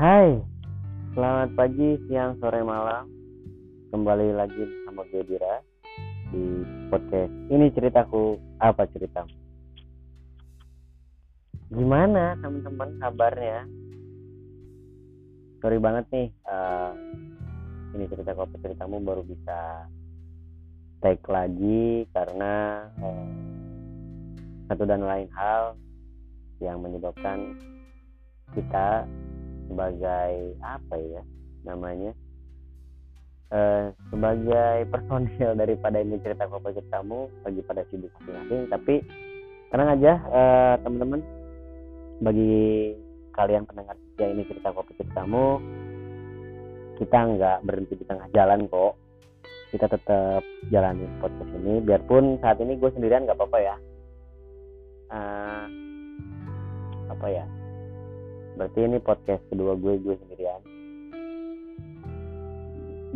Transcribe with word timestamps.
Hai, 0.00 0.32
selamat 1.12 1.60
pagi, 1.60 2.00
siang, 2.08 2.40
sore, 2.40 2.64
malam. 2.64 3.04
Kembali 3.92 4.32
lagi 4.32 4.64
sama 4.88 5.04
gue 5.12 5.20
Dira 5.28 5.60
di 6.32 6.64
podcast 6.88 7.28
ini 7.52 7.68
ceritaku 7.68 8.40
apa 8.64 8.88
ceritamu. 8.88 9.28
Gimana 11.68 12.32
teman-teman 12.40 12.96
kabarnya? 12.96 13.68
Sorry 15.60 15.76
banget 15.76 16.08
nih, 16.16 16.28
uh, 16.48 16.96
ini 17.92 18.08
cerita 18.08 18.32
apa 18.32 18.56
ceritamu 18.56 19.04
baru 19.04 19.20
bisa 19.20 19.84
take 21.04 21.28
lagi 21.28 22.08
karena 22.16 22.88
uh, 23.04 23.28
satu 24.64 24.88
dan 24.88 25.04
lain 25.04 25.28
hal 25.36 25.76
yang 26.56 26.80
menyebabkan 26.80 27.52
kita 28.56 29.04
sebagai 29.70 30.58
apa 30.58 30.94
ya 30.98 31.22
namanya 31.62 32.10
uh, 33.54 33.92
sebagai 34.10 34.88
personil 34.90 35.54
daripada 35.62 36.02
ini 36.02 36.18
cerita 36.22 36.50
kopi 36.50 36.74
kamu 36.90 37.30
bagi 37.46 37.60
pada 37.66 37.82
sibuk 37.90 38.10
masing-masing. 38.18 38.66
Tapi 38.70 38.94
tenang 39.70 39.94
aja 39.98 40.12
uh, 40.30 40.74
teman-teman. 40.82 41.22
Bagi 42.20 42.92
kalian 43.32 43.64
pendengar 43.64 43.96
setia 43.96 44.28
ini 44.28 44.44
cerita 44.44 44.74
kopi 44.76 44.92
kamu 45.16 45.44
kita 47.00 47.16
nggak 47.16 47.58
berhenti 47.64 47.94
di 47.96 48.04
tengah 48.04 48.28
jalan 48.36 48.68
kok. 48.68 48.98
Kita 49.70 49.86
tetap 49.86 50.42
jalanin 50.68 51.08
podcast 51.22 51.48
ini. 51.54 51.78
Biarpun 51.80 52.42
saat 52.42 52.58
ini 52.58 52.74
gue 52.76 52.90
sendirian 52.90 53.24
nggak 53.24 53.38
apa-apa 53.38 53.58
ya. 53.62 53.76
Uh, 55.10 55.64
apa 57.10 57.26
ya 57.26 57.44
berarti 58.60 58.84
ini 58.84 59.00
podcast 59.00 59.40
kedua 59.48 59.72
gue 59.80 59.96
gue 60.04 60.14
sendirian 60.20 60.60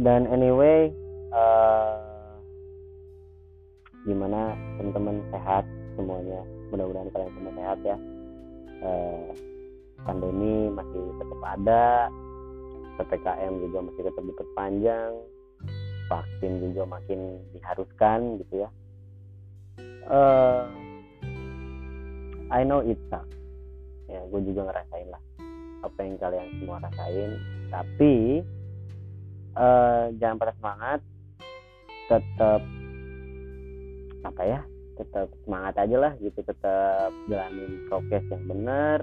dan 0.01 0.25
anyway 0.27 0.89
uh, 1.31 2.15
gimana? 4.05 4.53
Teman-teman 4.79 5.17
sehat 5.33 5.65
semuanya. 5.97 6.41
Mudah-mudahan 6.71 7.09
kalian 7.13 7.33
semua 7.35 7.53
sehat 7.57 7.79
ya. 7.83 7.97
Uh, 8.85 9.29
pandemi 10.05 10.69
masih 10.71 11.03
tetap 11.19 11.41
ada. 11.43 11.87
Ppkm 12.95 13.53
juga 13.65 13.79
masih 13.91 14.03
tetap 14.07 14.25
diperpanjang. 14.27 15.13
Vaksin 16.05 16.53
juga 16.61 16.83
makin 16.85 17.41
diharuskan 17.57 18.39
gitu 18.45 18.67
ya. 18.67 18.69
Uh, 20.05 20.69
I 22.53 22.61
know 22.61 22.85
it 22.85 23.01
sucks. 23.09 23.33
Ya 24.05 24.21
gue 24.29 24.41
juga 24.45 24.69
ngerasain 24.69 25.09
lah 25.09 25.23
apa 25.85 26.01
yang 26.01 26.17
kalian 26.17 26.49
semua 26.59 26.77
rasain. 26.81 27.31
Tapi 27.69 28.15
uh, 29.55 30.05
jangan 30.17 30.41
pada 30.41 30.53
semangat. 30.57 31.01
Tetap 32.05 32.61
apa 34.25 34.43
ya 34.45 34.61
tetap 34.95 35.29
semangat 35.45 35.75
aja 35.81 35.97
lah 35.99 36.13
gitu. 36.21 36.41
Tetap 36.41 37.11
jalanin 37.29 37.85
prokes 37.89 38.25
yang 38.31 38.45
benar 38.49 38.99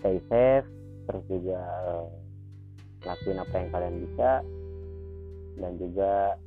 stay 0.00 0.18
safe. 0.30 0.66
Terus 1.08 1.24
juga 1.30 1.62
uh, 1.88 2.06
lakuin 3.06 3.40
apa 3.40 3.54
yang 3.56 3.68
kalian 3.72 3.96
bisa. 4.04 4.30
Dan 5.58 5.72
juga 5.78 6.38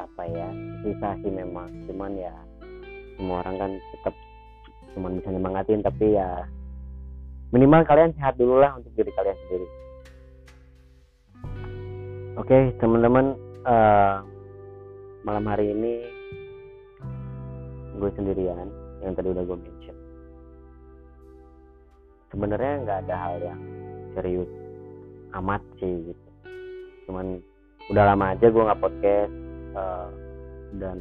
apa 0.00 0.22
ya 0.28 0.48
susah 0.84 1.12
sih 1.20 1.32
memang. 1.32 1.68
Cuman 1.88 2.12
ya 2.16 2.34
semua 3.20 3.44
orang 3.44 3.56
kan 3.60 3.72
tetap 3.96 4.14
cuma 4.96 5.08
bisa 5.12 5.28
nyemangatin. 5.28 5.84
Tapi 5.84 6.16
ya 6.16 6.48
minimal 7.50 7.82
kalian 7.82 8.14
sehat 8.14 8.38
dulu 8.38 8.62
lah 8.62 8.78
untuk 8.78 8.94
diri 8.94 9.10
kalian 9.14 9.38
sendiri. 9.46 9.68
Oke 12.38 12.46
okay, 12.46 12.62
teman-teman 12.78 13.34
uh, 13.66 14.22
malam 15.26 15.44
hari 15.50 15.74
ini 15.74 16.06
gue 18.00 18.10
sendirian 18.16 18.70
yang 19.02 19.12
tadi 19.18 19.28
udah 19.34 19.44
gue 19.44 19.58
mention. 19.58 19.96
Sebenarnya 22.30 22.72
nggak 22.86 22.98
ada 23.06 23.14
hal 23.18 23.34
yang 23.42 23.60
serius 24.14 24.50
amat 25.34 25.62
sih 25.82 26.14
gitu. 26.14 26.28
Cuman 27.10 27.42
udah 27.90 28.04
lama 28.14 28.38
aja 28.38 28.46
gue 28.46 28.62
nggak 28.62 28.80
podcast 28.80 29.34
uh, 29.74 30.08
dan 30.78 30.98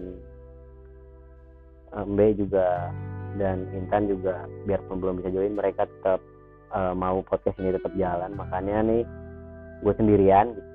uh, 1.94 2.04
Mbe 2.10 2.34
juga 2.42 2.90
dan 3.38 3.70
Intan 3.78 4.10
juga 4.10 4.50
biarpun 4.66 4.98
belum 4.98 5.22
bisa 5.22 5.30
join 5.30 5.54
mereka 5.54 5.86
tetap 5.86 6.18
uh, 6.74 6.94
mau 6.94 7.22
podcast 7.26 7.58
ini 7.60 7.76
tetap 7.76 7.94
jalan 7.98 8.32
makanya 8.38 8.84
nih 8.86 9.04
gue 9.80 9.94
sendirian 9.96 10.54
gitu. 10.54 10.70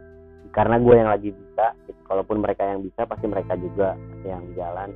karena 0.55 0.77
gue 0.81 0.95
yang 0.95 1.11
lagi 1.11 1.31
bisa 1.31 1.67
gitu. 1.87 2.01
kalaupun 2.07 2.41
mereka 2.41 2.63
yang 2.65 2.81
bisa 2.83 3.05
pasti 3.05 3.27
mereka 3.27 3.55
juga 3.59 3.99
yang 4.25 4.43
jalan 4.57 4.91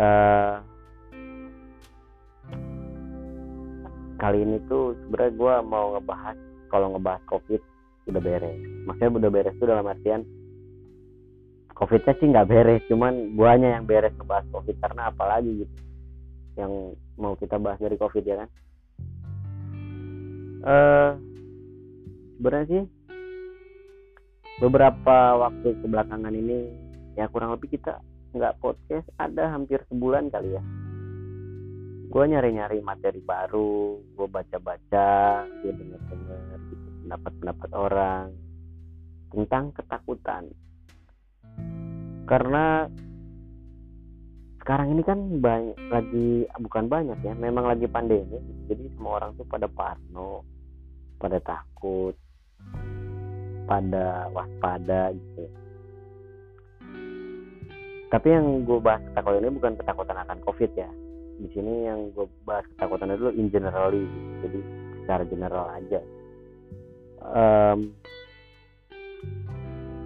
uh, 0.00 0.54
kali 4.20 4.44
ini 4.44 4.60
tuh 4.68 4.96
sebenarnya 5.06 5.32
gue 5.34 5.54
mau 5.64 5.96
ngebahas 5.96 6.36
kalau 6.68 6.92
ngebahas 6.94 7.22
covid 7.28 7.60
udah 8.08 8.22
beres 8.22 8.58
maksudnya 8.84 9.10
udah 9.16 9.30
beres 9.32 9.54
tuh 9.56 9.68
dalam 9.68 9.86
artian 9.86 10.22
covidnya 11.72 12.12
sih 12.20 12.28
nggak 12.28 12.48
beres 12.48 12.82
cuman 12.92 13.32
guanya 13.38 13.80
yang 13.80 13.84
beres 13.88 14.12
ngebahas 14.16 14.44
covid 14.52 14.76
karena 14.82 15.08
apalagi 15.08 15.64
gitu 15.64 15.76
yang 16.58 16.92
mau 17.16 17.32
kita 17.38 17.56
bahas 17.56 17.80
dari 17.80 17.96
covid 17.96 18.24
ya 18.24 18.44
kan 18.44 18.48
uh, 20.64 21.12
sebenarnya 22.36 22.66
sih 22.68 22.84
beberapa 24.60 25.40
waktu 25.40 25.72
kebelakangan 25.80 26.34
ini 26.36 26.68
ya 27.16 27.28
kurang 27.32 27.56
lebih 27.56 27.76
kita 27.80 28.00
nggak 28.36 28.60
podcast 28.62 29.08
ada 29.18 29.50
hampir 29.50 29.82
sebulan 29.90 30.30
kali 30.30 30.54
ya. 30.54 30.62
Gue 32.10 32.24
nyari-nyari 32.26 32.82
materi 32.82 33.22
baru 33.22 34.02
gue 34.02 34.26
baca-baca 34.26 35.10
gue 35.62 35.72
denger-denger 35.72 36.58
gitu 36.70 36.88
pendapat-pendapat 37.06 37.70
orang 37.74 38.26
tentang 39.30 39.64
ketakutan. 39.74 40.44
Karena 42.26 42.86
sekarang 44.60 44.92
ini 44.92 45.02
kan 45.02 45.18
banyak 45.40 45.76
lagi 45.88 46.44
bukan 46.60 46.84
banyak 46.86 47.18
ya 47.24 47.32
memang 47.32 47.64
lagi 47.64 47.88
pandemi 47.88 48.38
jadi 48.68 48.92
semua 48.94 49.18
orang 49.20 49.32
tuh 49.40 49.48
pada 49.48 49.66
parno 49.66 50.44
pada 51.16 51.40
takut 51.40 52.14
pada 53.70 54.26
waspada 54.34 55.14
gitu. 55.14 55.44
Tapi 58.10 58.26
yang 58.26 58.66
gue 58.66 58.82
bahas 58.82 58.98
ketakutan 59.06 59.46
ini 59.46 59.54
bukan 59.54 59.78
ketakutan 59.78 60.18
akan 60.18 60.38
covid 60.42 60.74
ya. 60.74 60.90
Di 61.38 61.48
sini 61.54 61.86
yang 61.86 62.10
gue 62.10 62.26
bahas 62.42 62.66
ketakutan 62.74 63.14
dulu 63.14 63.30
in 63.30 63.46
generally 63.54 64.02
jadi 64.42 64.58
secara 64.98 65.22
general 65.30 65.66
aja. 65.70 66.00
Um, 67.22 67.94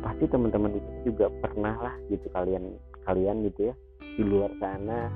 pasti 0.05 0.29
teman-teman 0.29 0.77
itu 0.77 0.91
juga 1.09 1.33
pernah 1.41 1.73
lah 1.81 1.95
gitu 2.13 2.29
kalian 2.37 2.77
kalian 3.09 3.49
gitu 3.49 3.73
ya 3.73 3.75
di 4.15 4.23
luar 4.23 4.51
sana 4.63 5.11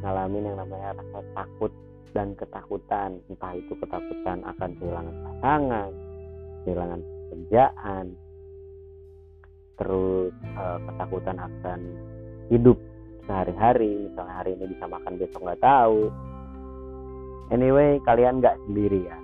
ngalamin 0.00 0.48
yang 0.48 0.58
namanya 0.60 0.96
rasa 0.96 1.20
takut 1.36 1.72
dan 2.16 2.34
ketakutan. 2.34 3.20
Entah 3.28 3.52
itu 3.54 3.72
ketakutan 3.76 4.42
akan 4.44 4.70
kehilangan 4.80 5.16
pasangan 5.24 5.90
kehilangan 6.64 7.00
pekerjaan 7.00 8.06
terus 9.80 10.32
uh, 10.60 10.76
ketakutan 10.84 11.36
akan 11.40 11.80
hidup 12.52 12.76
sehari-hari. 13.24 14.08
Misalnya 14.08 14.34
hari 14.44 14.50
ini 14.56 14.64
bisa 14.76 14.84
makan 14.84 15.16
besok 15.16 15.40
nggak 15.40 15.62
tahu. 15.64 16.12
Anyway 17.48 17.96
kalian 18.04 18.44
nggak 18.44 18.60
sendiri 18.68 19.08
ya. 19.08 19.18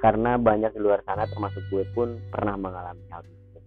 Karena 0.00 0.36
banyak 0.36 0.76
di 0.76 0.80
luar 0.80 1.00
sana 1.04 1.24
termasuk 1.28 1.64
gue 1.72 1.84
pun 1.96 2.20
pernah 2.28 2.56
mengalami 2.56 3.04
hal 3.08 3.24
itu. 3.24 3.60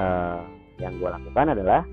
Uh, 0.00 0.59
yang 0.80 0.96
gue 0.96 1.08
lakukan 1.08 1.52
adalah 1.52 1.84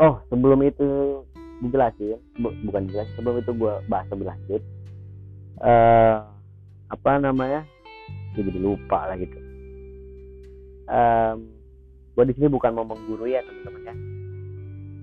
oh 0.00 0.16
sebelum 0.32 0.64
itu 0.64 1.20
dijelasin 1.60 2.16
bu, 2.40 2.48
bukan 2.64 2.88
dijelasin 2.88 3.14
sebelum 3.20 3.36
itu 3.44 3.52
gue 3.52 3.74
bahas 3.86 4.08
lebih 4.08 4.26
lanjut 4.32 4.62
uh, 5.60 6.24
apa 6.90 7.10
namanya 7.20 7.62
gue 8.34 8.42
jadi 8.46 8.60
lupa 8.62 9.10
lah 9.10 9.16
gitu. 9.18 9.38
Um, 10.90 11.50
gue 12.18 12.24
di 12.30 12.34
sini 12.34 12.50
bukan 12.50 12.74
mau 12.74 12.86
menggurui 12.86 13.38
ya 13.38 13.42
teman-teman 13.46 13.82
ya. 13.86 13.94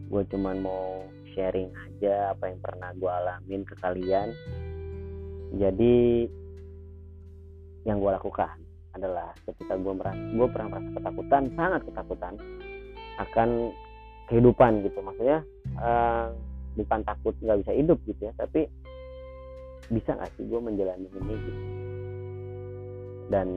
Gue 0.08 0.22
cuman 0.32 0.56
mau 0.64 1.04
sharing 1.36 1.72
aja 1.72 2.36
apa 2.36 2.52
yang 2.52 2.60
pernah 2.60 2.90
gue 2.96 3.12
alamin 3.12 3.62
ke 3.64 3.76
kalian. 3.80 4.32
Jadi 5.56 6.28
yang 7.88 8.04
gue 8.04 8.12
lakukan 8.12 8.67
adalah 8.98 9.32
ketika 9.46 9.78
gue 9.78 9.94
merasa 9.94 10.20
gue 10.20 10.48
pernah 10.50 10.68
merasa 10.74 10.90
ketakutan 10.98 11.44
sangat 11.54 11.82
ketakutan 11.86 12.34
akan 13.18 13.50
kehidupan 14.28 14.72
gitu. 14.84 15.00
Maksudnya 15.02 15.40
uh, 15.80 16.34
bukan 16.78 17.00
takut 17.06 17.34
nggak 17.42 17.66
bisa 17.66 17.74
hidup 17.74 17.98
gitu 18.06 18.22
ya 18.30 18.34
tapi 18.38 18.70
bisa 19.88 20.14
nggak 20.14 20.32
sih 20.36 20.46
gue 20.46 20.60
menjalani 20.60 21.08
ini 21.08 21.36
gitu? 21.38 21.62
Dan 23.28 23.48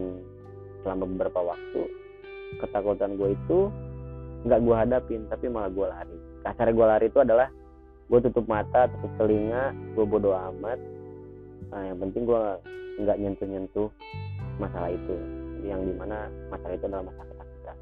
selama 0.83 1.05
beberapa 1.17 1.55
waktu 1.55 1.81
ketakutan 2.61 3.17
gue 3.19 3.35
itu 3.35 3.59
nggak 4.47 4.61
gue 4.65 4.77
hadapin 4.77 5.21
tapi 5.29 5.47
malah 5.49 5.71
gue 5.73 5.87
lari. 5.87 6.19
Kasar 6.41 6.73
gue 6.73 6.87
lari 6.87 7.07
itu 7.09 7.21
adalah 7.21 7.49
gue 8.11 8.19
tutup 8.27 8.47
mata 8.49 8.89
tutup 8.91 9.13
telinga 9.21 9.75
gue 9.97 10.05
bodoh 10.07 10.35
amat. 10.35 10.79
Nah 11.71 11.83
yang 11.87 11.99
penting 12.01 12.25
gue 12.27 12.43
nggak 13.01 13.17
nyentuh 13.17 13.49
nyentuh 13.49 13.89
masalah 14.61 14.93
itu 14.93 15.17
yang 15.65 15.81
di 15.89 15.97
mana 15.97 16.29
masalah 16.53 16.77
itu 16.77 16.85
adalah 16.85 17.09
masalah 17.09 17.29
ketakutan 17.33 17.77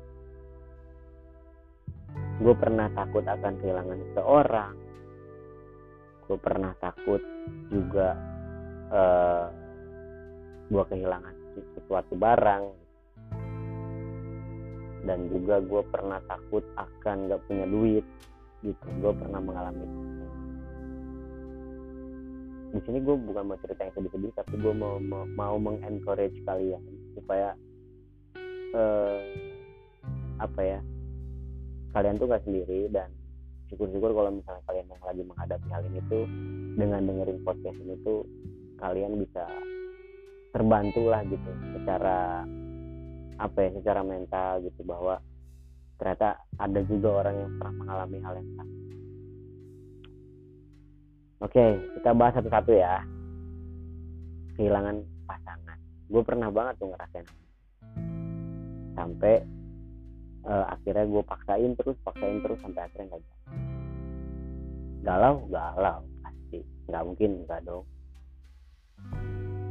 gue 2.39 2.55
pernah 2.55 2.87
takut 2.95 3.25
akan 3.27 3.53
kehilangan 3.59 3.99
seseorang. 4.11 4.75
Gue 6.29 6.39
pernah 6.39 6.73
takut 6.79 7.23
juga 7.73 8.15
uh, 8.93 8.95
eh, 8.95 9.47
gue 10.71 10.85
kehilangan 10.87 11.35
sesuatu 11.75 12.15
barang. 12.15 12.65
Dan 15.03 15.19
juga 15.33 15.63
gue 15.63 15.83
pernah 15.89 16.21
takut 16.29 16.63
akan 16.77 17.33
gak 17.33 17.43
punya 17.49 17.67
duit 17.67 18.05
gitu. 18.63 18.87
Gue 19.03 19.13
pernah 19.19 19.41
mengalami 19.41 19.87
di 22.69 22.81
sini 22.85 22.99
gue 23.01 23.17
bukan 23.17 23.49
mau 23.49 23.59
cerita 23.65 23.89
yang 23.89 23.95
sedih-sedih 23.97 24.33
tapi 24.37 24.55
gue 24.61 24.75
mau 24.77 25.01
mau, 25.01 25.25
mau 25.25 25.57
mengencourage 25.57 26.37
kalian 26.45 26.83
supaya 27.17 27.57
uh, 28.77 29.21
apa 30.39 30.61
ya 30.61 30.81
kalian 31.97 32.21
tuh 32.21 32.29
gak 32.29 32.45
sendiri 32.45 32.93
dan 32.93 33.09
syukur-syukur 33.73 34.13
kalau 34.13 34.31
misalnya 34.33 34.63
kalian 34.69 34.87
yang 34.93 35.05
lagi 35.05 35.23
menghadapi 35.25 35.69
hal 35.73 35.83
ini 35.89 36.01
tuh 36.13 36.25
dengan 36.77 37.01
dengerin 37.09 37.41
podcast 37.45 37.79
ini 37.81 37.95
tuh 38.05 38.25
kalian 38.79 39.17
bisa 39.17 39.45
terbantu 40.53 41.09
lah 41.09 41.25
gitu 41.25 41.51
secara 41.77 42.45
apa 43.39 43.59
ya 43.65 43.71
secara 43.81 44.01
mental 44.05 44.61
gitu 44.65 44.81
bahwa 44.85 45.21
ternyata 45.97 46.39
ada 46.61 46.81
juga 46.87 47.25
orang 47.25 47.37
yang 47.37 47.51
pernah 47.59 47.75
mengalami 47.81 48.19
hal 48.23 48.35
yang 48.39 48.51
sama 48.57 48.88
oke 51.43 51.65
kita 51.99 52.11
bahas 52.15 52.35
satu-satu 52.39 52.73
ya. 52.75 53.03
Kehilangan 54.59 54.97
pasangan. 55.27 55.79
Gue 56.11 56.23
pernah 56.27 56.51
banget 56.51 56.83
tuh 56.83 56.91
ngerasain. 56.91 57.27
Sampai 58.99 59.47
uh, 60.47 60.65
akhirnya 60.75 61.07
gue 61.07 61.23
paksain 61.23 61.73
terus 61.79 61.97
paksain 62.03 62.43
terus 62.43 62.59
sampai 62.59 62.83
akhirnya 62.87 63.15
nggak 63.15 63.23
jadi. 63.23 63.37
Galau? 65.07 65.35
Galau 65.47 66.01
pasti. 66.27 66.61
Nggak 66.91 67.05
mungkin 67.07 67.31
nggak 67.47 67.61
dong. 67.63 67.87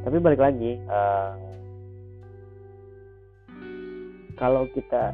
Tapi 0.08 0.18
balik 0.24 0.40
lagi 0.40 0.80
uh, 0.88 1.36
kalau 4.40 4.69
kita 4.72 5.12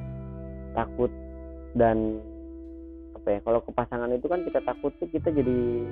takut 0.78 1.10
dan 1.74 2.22
apa 3.18 3.28
ya 3.34 3.40
kalau 3.42 3.64
ke 3.64 3.72
pasangan 3.72 4.12
itu 4.12 4.28
kan 4.28 4.44
kita 4.44 4.60
takut 4.62 4.92
tuh 5.00 5.10
kita 5.10 5.32
jadi 5.32 5.88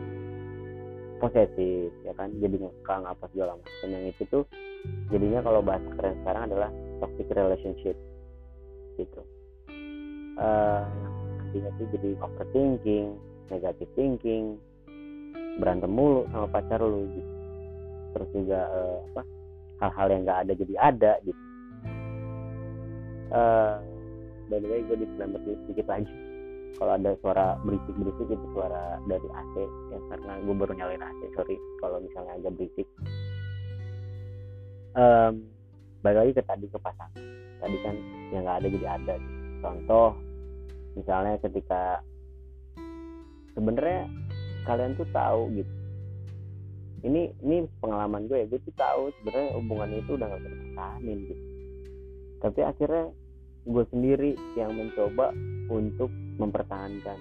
posesif 1.22 1.94
ya 2.02 2.14
kan? 2.18 2.34
Jadi 2.42 2.58
ngekang 2.58 3.06
apa 3.06 3.30
segala 3.30 3.56
macam. 3.56 3.88
Yang 3.88 4.18
itu 4.18 4.24
tuh 4.28 4.44
jadinya 5.14 5.46
kalau 5.46 5.62
bahasa 5.62 5.86
keren 5.94 6.18
sekarang 6.26 6.44
adalah 6.50 6.70
toxic 6.98 7.28
relationship 7.30 7.96
gitu. 8.98 9.22
Uh, 10.42 10.84
yang 11.54 11.68
nantinya 11.70 11.72
tuh 11.78 11.88
jadi 11.94 12.10
overthinking 12.24 13.08
negative 13.54 13.92
thinking 13.94 14.56
berantem 15.60 15.92
mulu 15.92 16.26
sama 16.34 16.48
pacar 16.50 16.82
lu 16.82 17.06
gitu. 17.14 17.32
Terus 18.18 18.30
juga 18.34 18.60
uh, 18.72 18.98
apa 19.14 19.22
hal-hal 19.86 20.08
yang 20.10 20.22
nggak 20.26 20.40
ada 20.48 20.54
jadi 20.58 20.74
ada 20.82 21.14
gitu. 21.22 21.42
Uh, 23.32 23.80
by 24.52 24.60
the 24.60 24.68
way 24.68 24.84
gue 24.84 25.08
dulu 25.08 25.56
sedikit 25.64 25.88
lagi 25.88 26.31
kalau 26.80 26.96
ada 26.96 27.12
suara 27.20 27.60
berisik 27.64 27.96
berisik 27.98 28.28
itu 28.32 28.48
suara 28.56 28.98
dari 29.10 29.28
AC 29.28 29.56
ya 29.92 30.00
karena 30.12 30.34
gue 30.44 30.56
baru 30.56 30.72
nyalain 30.76 31.04
AC 31.04 31.22
sorry 31.36 31.56
kalau 31.84 31.98
misalnya 32.00 32.34
agak 32.40 32.54
berisik. 32.56 32.88
Um, 34.92 35.48
balik 36.04 36.20
lagi 36.28 36.32
ke 36.36 36.44
tadi 36.44 36.66
ke 36.68 36.80
pasangan. 36.80 37.24
Tadi 37.64 37.78
kan 37.84 37.96
yang 38.36 38.44
nggak 38.44 38.58
ada 38.60 38.68
jadi 38.68 38.88
ada. 38.88 39.16
Contoh 39.62 40.10
misalnya 40.96 41.36
ketika 41.40 42.04
sebenarnya 43.56 44.08
kalian 44.66 44.96
tuh 44.96 45.08
tahu 45.12 45.52
gitu. 45.56 45.74
Ini 47.02 47.34
ini 47.42 47.66
pengalaman 47.82 48.30
gue 48.30 48.46
ya 48.46 48.46
gue 48.46 48.62
tuh 48.62 48.76
tahu 48.78 49.10
sebenarnya 49.22 49.58
hubungan 49.58 49.90
itu 49.98 50.12
udah 50.14 50.28
gak 50.30 50.42
bisa 50.46 50.86
gitu. 51.02 51.34
Tapi 52.42 52.60
akhirnya 52.62 53.06
gue 53.66 53.84
sendiri 53.94 54.32
yang 54.58 54.74
mencoba 54.74 55.34
untuk 55.70 56.10
mempertahankan. 56.42 57.20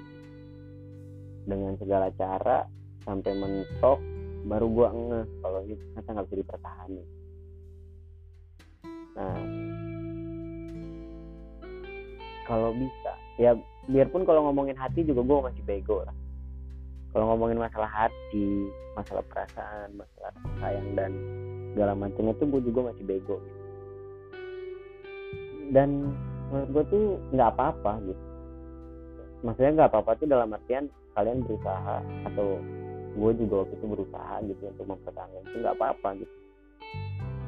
Dengan 1.45 1.77
segala 1.77 2.09
cara 2.17 2.65
sampai 3.05 3.33
mentok 3.37 3.99
baru 4.49 4.67
gue 4.73 4.89
ngeh 4.89 5.27
kalau 5.45 5.59
ini 5.69 5.75
ternyata 5.77 6.09
nggak 6.17 6.27
bisa 6.29 6.41
dipertahankan. 6.41 7.09
Nah 9.17 9.41
kalau 12.49 12.71
bisa 12.75 13.13
ya 13.37 13.53
biarpun 13.87 14.25
kalau 14.25 14.49
ngomongin 14.49 14.75
hati 14.75 15.05
juga 15.05 15.21
gue 15.21 15.39
masih 15.53 15.63
bego 15.69 16.03
lah. 16.09 16.17
Kalau 17.11 17.35
ngomongin 17.35 17.59
masalah 17.61 17.91
hati 17.91 18.71
masalah 18.95 19.25
perasaan 19.29 19.89
masalah 19.95 20.33
sayang 20.59 20.89
dan 20.99 21.13
segala 21.73 21.93
macam 21.95 22.35
itu 22.35 22.45
gue 22.47 22.63
juga 22.67 22.81
masih 22.91 23.05
bego 23.07 23.37
gitu. 23.39 23.61
dan 25.71 26.11
menurut 26.51 26.69
gue 26.75 26.85
tuh 26.91 27.05
nggak 27.31 27.51
apa-apa 27.55 28.03
gitu 28.11 28.30
maksudnya 29.41 29.73
nggak 29.83 29.91
apa-apa 29.93 30.21
tuh 30.21 30.29
dalam 30.29 30.53
artian 30.53 30.93
kalian 31.17 31.41
berusaha 31.45 32.05
atau 32.29 32.61
gue 33.11 33.31
juga 33.43 33.55
waktu 33.67 33.75
itu 33.75 33.87
berusaha 33.91 34.35
gitu 34.47 34.63
untuk 34.71 34.87
mempertahankan 34.87 35.43
itu 35.49 35.57
nggak 35.59 35.77
apa-apa 35.77 36.09
gitu. 36.23 36.37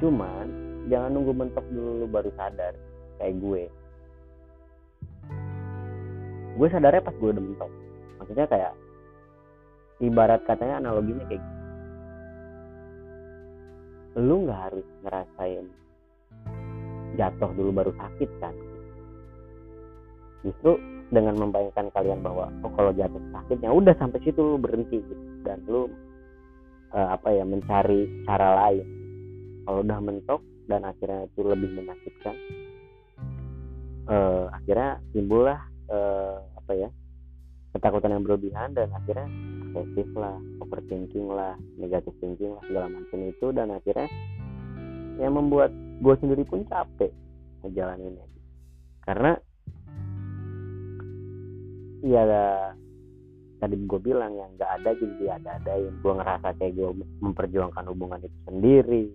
Cuman 0.03 0.47
jangan 0.91 1.11
nunggu 1.15 1.33
mentok 1.37 1.67
dulu 1.71 2.05
baru 2.11 2.31
sadar 2.35 2.75
kayak 3.23 3.39
gue. 3.39 3.63
Gue 6.59 6.69
sadarnya 6.69 7.07
pas 7.07 7.15
gue 7.17 7.31
udah 7.31 7.45
mentok. 7.45 7.71
Maksudnya 8.19 8.47
kayak 8.51 8.73
ibarat 10.03 10.41
katanya 10.45 10.83
analoginya 10.83 11.25
kayak 11.31 11.41
gitu. 11.41 11.61
Lu 14.21 14.45
nggak 14.45 14.61
harus 14.69 14.87
ngerasain 15.07 15.67
jatuh 17.17 17.51
dulu 17.55 17.71
baru 17.71 17.93
sakit 17.97 18.31
kan? 18.41 18.55
Justru 20.43 20.75
dengan 21.11 21.35
membayangkan 21.41 21.91
kalian 21.91 22.21
bahwa 22.23 22.53
oh 22.63 22.73
kalau 22.77 22.93
jatuh 22.95 23.21
sakitnya 23.33 23.73
udah 23.73 23.95
sampai 23.99 24.21
situ 24.23 24.39
lu 24.39 24.59
berhenti 24.61 25.03
gitu. 25.03 25.25
Dan 25.43 25.65
lu 25.67 25.91
uh, 26.95 27.09
apa 27.11 27.33
ya 27.35 27.43
mencari 27.43 28.07
cara 28.29 28.55
lain. 28.69 28.87
Kalau 29.67 29.81
udah 29.83 29.99
mentok 29.99 30.41
dan 30.71 30.87
akhirnya 30.87 31.27
itu 31.27 31.41
lebih 31.43 31.71
menyakitkan 31.75 32.37
uh, 34.09 34.51
akhirnya 34.51 34.99
timbullah 35.15 35.61
uh, 35.91 36.39
apa 36.59 36.73
ya 36.75 36.89
ketakutan 37.73 38.15
yang 38.19 38.25
berlebihan 38.25 38.77
dan 38.77 38.93
akhirnya 38.93 39.29
obsesif 39.73 40.09
lah 40.13 40.37
overthinking 40.61 41.29
lah 41.33 41.57
negatif 41.81 42.13
thinking 42.21 42.53
lah 42.53 42.63
segala 42.69 42.87
macam 42.93 43.19
itu. 43.25 43.47
Dan 43.55 43.73
akhirnya 43.73 44.09
yang 45.21 45.33
membuat 45.37 45.73
gue 46.03 46.15
sendiri 46.21 46.45
pun 46.45 46.69
capek 46.69 47.13
ngejalaninnya. 47.65 48.27
Karena 49.03 49.33
ya 52.03 52.23
tadi 53.63 53.79
gue 53.79 54.01
bilang 54.03 54.35
yang 54.35 54.51
nggak 54.59 54.73
ada 54.83 54.91
jadi 54.99 55.25
ada 55.39 55.51
adain. 55.63 55.95
Gue 56.03 56.13
ngerasa 56.19 56.49
kayak 56.59 56.75
gue 56.75 56.91
memperjuangkan 57.23 57.85
hubungan 57.87 58.21
itu 58.27 58.39
sendiri. 58.51 59.07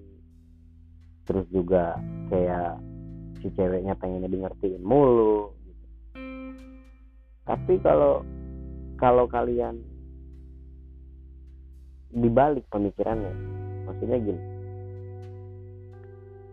Terus 1.28 1.46
juga 1.52 2.00
kayak 2.32 2.80
si 3.44 3.52
ceweknya 3.54 3.94
pengennya 4.00 4.32
di 4.32 4.40
ngertiin 4.40 4.84
mulu. 4.84 5.52
Gitu. 5.68 5.86
tapi 7.48 7.80
kalau 7.80 8.24
kalau 9.00 9.24
kalian 9.28 9.80
dibalik 12.12 12.64
pemikirannya 12.72 13.36
maksudnya 13.84 14.18
gini. 14.20 14.44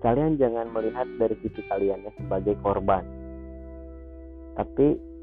Kalian 0.03 0.37
jangan 0.37 0.69
melihat 0.69 1.09
dari 1.17 1.33
sisi 1.41 1.65
kaliannya 1.65 2.13
sebagai 2.21 2.61
korban. 2.61 3.07
Tapi 4.55 5.14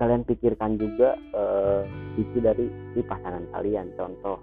kalian 0.00 0.24
pikirkan 0.24 0.80
juga 0.80 1.12
uh, 1.36 1.84
sisi 2.16 2.40
dari 2.40 2.66
si 2.96 3.04
pasangan 3.04 3.44
kalian. 3.52 3.92
Contoh 3.94 4.40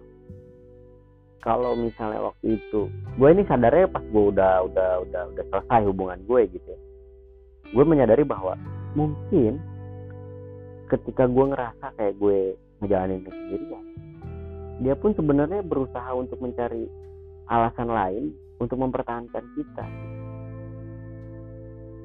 kalau 1.41 1.73
misalnya 1.73 2.21
waktu 2.21 2.61
itu 2.61 2.85
gue 3.17 3.29
ini 3.33 3.41
sadarnya 3.49 3.89
pas 3.89 4.05
gue 4.05 4.23
udah 4.29 4.69
udah 4.69 4.91
udah 5.09 5.21
udah 5.33 5.43
selesai 5.49 5.89
hubungan 5.89 6.21
gue 6.29 6.41
gitu 6.53 6.67
ya. 6.69 6.79
Gue 7.73 7.83
menyadari 7.83 8.21
bahwa 8.21 8.53
mungkin 8.93 9.57
ketika 10.87 11.25
gue 11.25 11.45
ngerasa 11.51 11.97
kayak 11.99 12.15
gue 12.21 12.55
ngejalanin 12.79 13.25
ini 13.25 13.31
sendirian 13.33 13.85
dia 14.77 14.93
pun 14.93 15.13
sebenarnya 15.17 15.65
berusaha 15.65 16.13
untuk 16.13 16.37
mencari 16.37 16.85
alasan 17.49 17.89
lain 17.89 18.25
untuk 18.61 18.77
mempertahankan 18.77 19.43
kita 19.57 19.85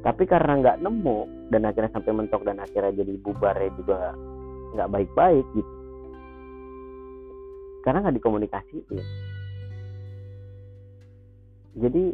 tapi 0.03 0.27
karena 0.27 0.59
nggak 0.59 0.81
nemu 0.83 1.51
dan 1.55 1.63
akhirnya 1.63 1.95
sampai 1.95 2.11
mentok 2.11 2.43
dan 2.43 2.59
akhirnya 2.59 2.91
jadi 2.91 3.13
bubarnya 3.23 3.71
juga 3.79 3.99
nggak 4.75 4.91
baik-baik 4.91 5.47
gitu. 5.55 5.75
Karena 7.87 7.99
nggak 8.03 8.17
dikomunikasiin. 8.19 8.99
Jadi 11.73 12.05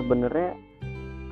sebenarnya 0.00 0.50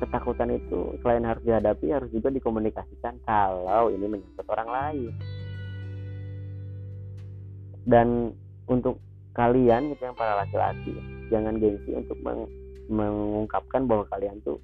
ketakutan 0.01 0.49
itu 0.53 0.97
selain 1.01 1.25
harus 1.25 1.43
dihadapi 1.45 1.93
harus 1.93 2.09
juga 2.13 2.29
dikomunikasikan 2.29 3.21
kalau 3.25 3.89
ini 3.89 4.05
menyangkut 4.05 4.47
orang 4.53 4.69
lain. 4.69 5.13
Dan 7.89 8.37
untuk 8.69 9.01
kalian 9.33 9.97
gitu 9.97 10.05
yang 10.05 10.17
para 10.17 10.37
laki-laki 10.45 10.93
jangan 11.33 11.57
gengsi 11.57 11.97
untuk 11.97 12.19
meng 12.21 12.45
mengungkapkan 12.91 13.87
bahwa 13.87 14.03
kalian 14.11 14.37
tuh 14.43 14.59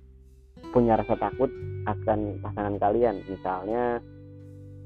punya 0.77 0.93
rasa 0.93 1.17
takut 1.17 1.49
akan 1.89 2.37
pasangan 2.37 2.77
kalian. 2.77 3.25
Misalnya 3.25 3.97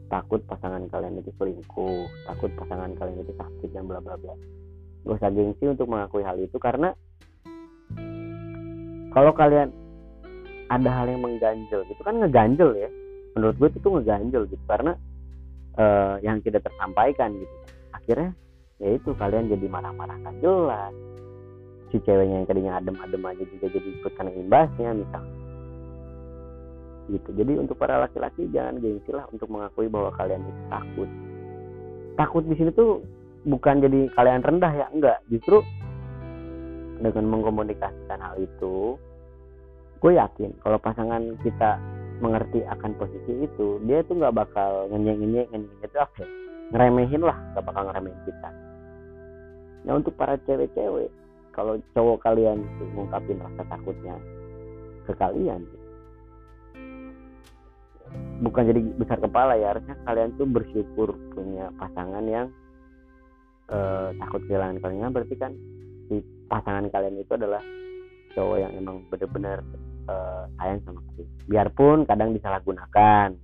takut 0.08 0.40
pasangan 0.48 0.88
kalian 0.88 1.20
itu 1.20 1.36
selingkuh 1.36 2.08
takut 2.32 2.48
pasangan 2.56 2.96
kalian 2.96 3.28
itu 3.28 3.36
sakit 3.36 3.70
dan 3.76 3.92
bla 3.92 4.00
bla 4.00 4.16
bla. 4.16 4.32
Gak 5.04 5.20
usah 5.20 5.32
gengsi 5.36 5.68
untuk 5.68 5.92
mengakui 5.92 6.24
hal 6.24 6.40
itu 6.40 6.56
karena 6.64 6.96
kalau 9.12 9.36
kalian 9.36 9.76
ada 10.72 10.88
hal 10.88 11.12
yang 11.12 11.20
mengganjel 11.20 11.84
gitu 11.84 12.00
kan 12.08 12.24
ngeganjel 12.24 12.72
ya. 12.80 12.88
Menurut 13.36 13.60
gue 13.60 13.70
itu 13.76 13.88
ngeganjel 13.92 14.48
gitu 14.48 14.64
karena 14.72 14.96
uh, 15.76 16.16
yang 16.24 16.40
tidak 16.40 16.72
tersampaikan 16.72 17.36
gitu. 17.36 17.56
Akhirnya 17.92 18.32
ya 18.80 18.96
itu 18.96 19.12
kalian 19.20 19.52
jadi 19.52 19.68
marah-marah 19.68 20.16
kan 20.24 20.40
jelas. 20.40 20.96
Si 21.92 22.00
ceweknya 22.00 22.40
yang 22.40 22.48
tadinya 22.48 22.80
adem-adem 22.80 23.24
aja 23.28 23.44
juga 23.44 23.68
jadi 23.76 23.90
ikut 24.00 24.14
imbasnya 24.16 24.96
misal 24.96 25.41
gitu. 27.12 27.30
Jadi 27.36 27.60
untuk 27.60 27.76
para 27.76 28.00
laki-laki 28.00 28.48
jangan 28.56 28.80
gengsi 28.80 29.12
lah 29.12 29.28
untuk 29.30 29.52
mengakui 29.52 29.92
bahwa 29.92 30.10
kalian 30.16 30.42
itu 30.42 30.62
takut. 30.72 31.10
Takut 32.16 32.44
di 32.48 32.56
sini 32.56 32.72
tuh 32.72 33.04
bukan 33.44 33.84
jadi 33.84 34.00
kalian 34.16 34.42
rendah 34.42 34.74
ya 34.74 34.88
enggak. 34.90 35.20
Justru 35.28 35.60
dengan 37.02 37.26
mengkomunikasikan 37.34 38.20
hal 38.22 38.38
itu 38.38 38.96
gue 40.02 40.18
yakin 40.18 40.54
kalau 40.66 40.78
pasangan 40.82 41.38
kita 41.46 41.78
mengerti 42.22 42.62
akan 42.66 42.94
posisi 42.98 43.46
itu 43.46 43.82
dia 43.86 44.06
tuh 44.06 44.18
nggak 44.22 44.34
bakal 44.34 44.90
ngenyek 44.94 45.18
ngenyek 45.18 45.48
itu 45.82 45.98
oke 45.98 46.26
ngeremehin 46.74 47.22
lah 47.26 47.38
nggak 47.54 47.66
bakal 47.66 47.90
ngeremehin 47.90 48.22
kita. 48.26 48.50
Nah 49.82 49.94
untuk 49.98 50.14
para 50.14 50.38
cewek-cewek 50.46 51.10
kalau 51.52 51.82
cowok 51.98 52.22
kalian 52.22 52.62
tuh 52.78 52.88
ngungkapin 52.94 53.42
rasa 53.42 53.62
takutnya 53.66 54.16
ke 55.10 55.14
kalian 55.18 55.66
bukan 58.42 58.64
jadi 58.74 58.82
besar 58.98 59.18
kepala 59.22 59.54
ya. 59.56 59.78
Harusnya 59.78 59.96
kalian 60.04 60.34
tuh 60.36 60.48
bersyukur 60.50 61.16
punya 61.32 61.70
pasangan 61.78 62.26
yang 62.26 62.48
uh, 63.70 64.10
takut 64.18 64.42
kehilangan 64.50 64.82
kalian. 64.82 65.14
Berarti 65.14 65.36
kan 65.38 65.54
si 66.10 66.20
pasangan 66.50 66.90
kalian 66.90 67.22
itu 67.22 67.32
adalah 67.38 67.62
cowok 68.34 68.58
yang 68.58 68.74
emang 68.76 69.06
bener-bener 69.14 69.62
uh, 70.10 70.50
sayang 70.58 70.82
sama 70.84 71.00
kalian. 71.14 71.30
Biarpun 71.46 71.98
kadang 72.10 72.34
disalahgunakan 72.34 73.38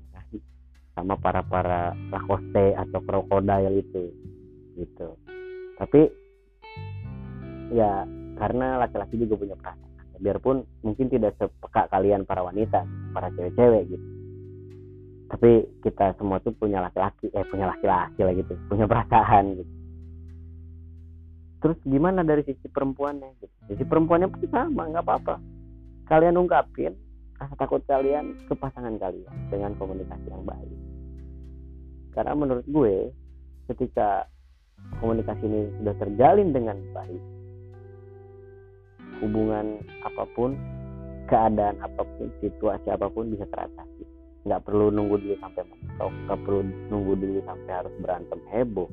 sama 0.97 1.13
para 1.21 1.45
para 1.45 1.93
lakoste 2.09 2.73
atau 2.73 2.99
krokodil 3.05 3.85
itu 3.85 4.09
gitu. 4.81 5.13
Tapi 5.77 6.09
ya 7.69 8.01
karena 8.41 8.81
laki-laki 8.81 9.21
juga 9.21 9.37
punya 9.37 9.55
perasaan. 9.61 10.17
Biarpun 10.17 10.65
mungkin 10.81 11.13
tidak 11.13 11.37
sepeka 11.37 11.85
kalian 11.93 12.25
para 12.25 12.41
wanita 12.41 12.81
para 13.13 13.29
cewek-cewek 13.37 13.93
gitu 13.93 14.16
tapi 15.27 15.67
kita 15.83 16.15
semua 16.15 16.39
tuh 16.39 16.55
punya 16.55 16.79
laki-laki 16.79 17.27
eh 17.35 17.43
punya 17.51 17.67
laki-laki 17.67 18.19
lah 18.23 18.33
gitu 18.33 18.53
punya 18.71 18.87
perasaan 18.87 19.59
gitu. 19.59 19.73
Terus 21.57 21.77
gimana 21.83 22.21
dari 22.21 22.45
sisi 22.45 22.69
perempuannya 22.69 23.29
gitu. 23.41 23.55
sisi 23.73 23.83
perempuannya 23.83 24.29
pun 24.29 24.45
sama 24.47 24.87
nggak 24.87 25.03
apa-apa. 25.03 25.35
Kalian 26.07 26.39
ungkapin 26.39 26.95
rasa 27.37 27.53
takut 27.59 27.83
kalian 27.85 28.39
ke 28.47 28.53
pasangan 28.55 28.95
kalian 28.97 29.35
dengan 29.51 29.75
komunikasi 29.75 30.27
yang 30.31 30.45
baik. 30.47 30.77
Karena 32.15 32.33
menurut 32.33 32.65
gue 32.65 33.11
ketika 33.73 34.25
komunikasi 35.03 35.43
ini 35.45 35.69
sudah 35.81 35.95
terjalin 35.99 36.49
dengan 36.55 36.77
baik 36.95 37.23
hubungan 39.21 39.81
apa 40.05 40.23
pun 40.37 40.53
keadaan 41.25 41.77
apa 41.81 42.05
pun 42.05 42.29
situasi 42.39 42.87
apa 42.93 43.09
pun 43.09 43.33
bisa 43.33 43.49
teratasi 43.49 43.96
nggak 44.47 44.63
perlu 44.63 44.87
nunggu 44.89 45.19
dulu 45.19 45.35
sampai 45.43 45.63
mentok 45.67 46.11
nggak 46.25 46.39
perlu 46.47 46.61
nunggu 46.87 47.13
dulu 47.19 47.39
sampai 47.43 47.71
harus 47.71 47.93
berantem 47.99 48.39
heboh. 48.51 48.89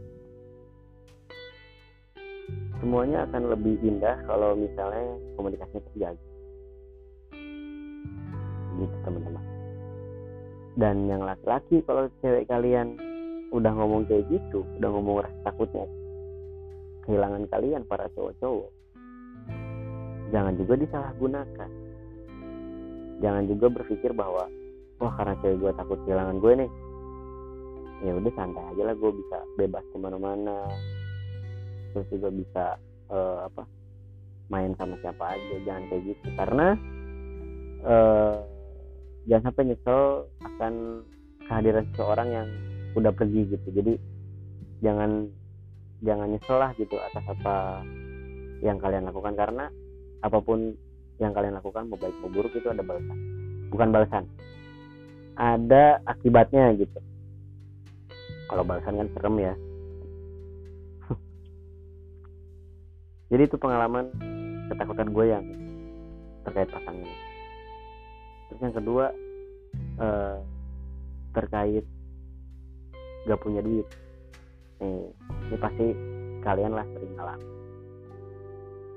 Semuanya 2.82 3.24
akan 3.30 3.42
lebih 3.54 3.80
indah 3.80 4.18
kalau 4.28 4.58
misalnya 4.58 5.16
komunikasinya 5.38 5.82
terjaga. 5.88 6.26
Gitu 8.74 8.96
teman-teman. 9.06 9.44
Dan 10.74 11.06
yang 11.06 11.22
laki-laki 11.22 11.80
kalau 11.86 12.10
cewek 12.18 12.50
kalian 12.50 12.98
udah 13.54 13.70
ngomong 13.70 14.02
kayak 14.10 14.26
gitu 14.26 14.66
udah 14.82 14.90
ngomong 14.90 15.22
rasa 15.22 15.38
takutnya 15.46 15.86
kehilangan 17.06 17.46
kalian 17.46 17.86
para 17.86 18.10
cowok-cowok 18.18 18.74
jangan 20.34 20.58
juga 20.58 20.74
disalahgunakan. 20.74 21.70
Jangan 23.22 23.44
juga 23.46 23.66
berpikir 23.70 24.10
bahwa 24.10 24.50
wah 25.02 25.12
karena 25.18 25.34
cewek 25.42 25.58
gue 25.58 25.72
takut 25.74 25.98
kehilangan 26.06 26.38
gue 26.38 26.52
nih 26.64 26.70
ya 28.04 28.12
udah 28.20 28.32
santai 28.36 28.64
aja 28.74 28.82
lah 28.84 28.94
gue 28.94 29.10
bisa 29.16 29.38
bebas 29.56 29.84
ke 29.88 29.96
mana-mana. 29.96 30.68
Terus 31.96 32.06
juga 32.12 32.28
bisa 32.34 32.64
uh, 33.08 33.48
apa 33.48 33.64
main 34.52 34.76
sama 34.76 35.00
siapa 35.00 35.38
aja 35.38 35.56
jangan 35.64 35.84
kayak 35.88 36.02
gitu. 36.12 36.26
Karena 36.36 36.66
uh, 37.86 38.36
jangan 39.24 39.44
sampai 39.50 39.64
nyesel 39.72 40.02
akan 40.44 40.74
kehadiran 41.48 41.84
seseorang 41.94 42.28
yang 42.28 42.48
udah 42.92 43.12
pergi 43.16 43.40
gitu. 43.56 43.68
Jadi 43.72 43.94
jangan 44.84 45.32
jangan 46.04 46.28
nyesel 46.28 46.58
lah 46.60 46.70
gitu 46.76 47.00
atas 47.00 47.24
apa 47.24 47.80
yang 48.60 48.76
kalian 48.76 49.08
lakukan. 49.08 49.32
Karena 49.32 49.70
apa 50.20 50.38
pun 50.44 50.76
yang 51.22 51.32
kalian 51.32 51.56
lakukan 51.56 51.88
mau 51.88 51.96
baik 51.96 52.16
mau 52.20 52.28
buruk 52.28 52.52
itu 52.52 52.68
ada 52.68 52.84
balasan. 52.84 53.18
Bukan 53.72 53.88
balasan 53.94 54.28
ada 55.34 55.98
akibatnya 56.06 56.74
gitu. 56.78 56.98
Kalau 58.46 58.62
balasan 58.62 58.98
kan 59.02 59.08
serem 59.14 59.36
ya. 59.42 59.54
Jadi 63.34 63.42
itu 63.46 63.56
pengalaman 63.58 64.14
ketakutan 64.70 65.10
gue 65.10 65.24
yang 65.26 65.44
terkait 66.46 66.70
pasangan. 66.70 67.10
Terus 68.50 68.60
yang 68.62 68.74
kedua 68.76 69.06
eh, 69.98 70.36
terkait 71.34 71.84
gak 73.26 73.40
punya 73.42 73.60
duit. 73.64 73.86
Nih 74.78 75.10
ini 75.50 75.56
pasti 75.58 75.86
kalian 76.44 76.76
lah 76.76 76.86
sering 76.94 77.12
ngalamin 77.16 77.54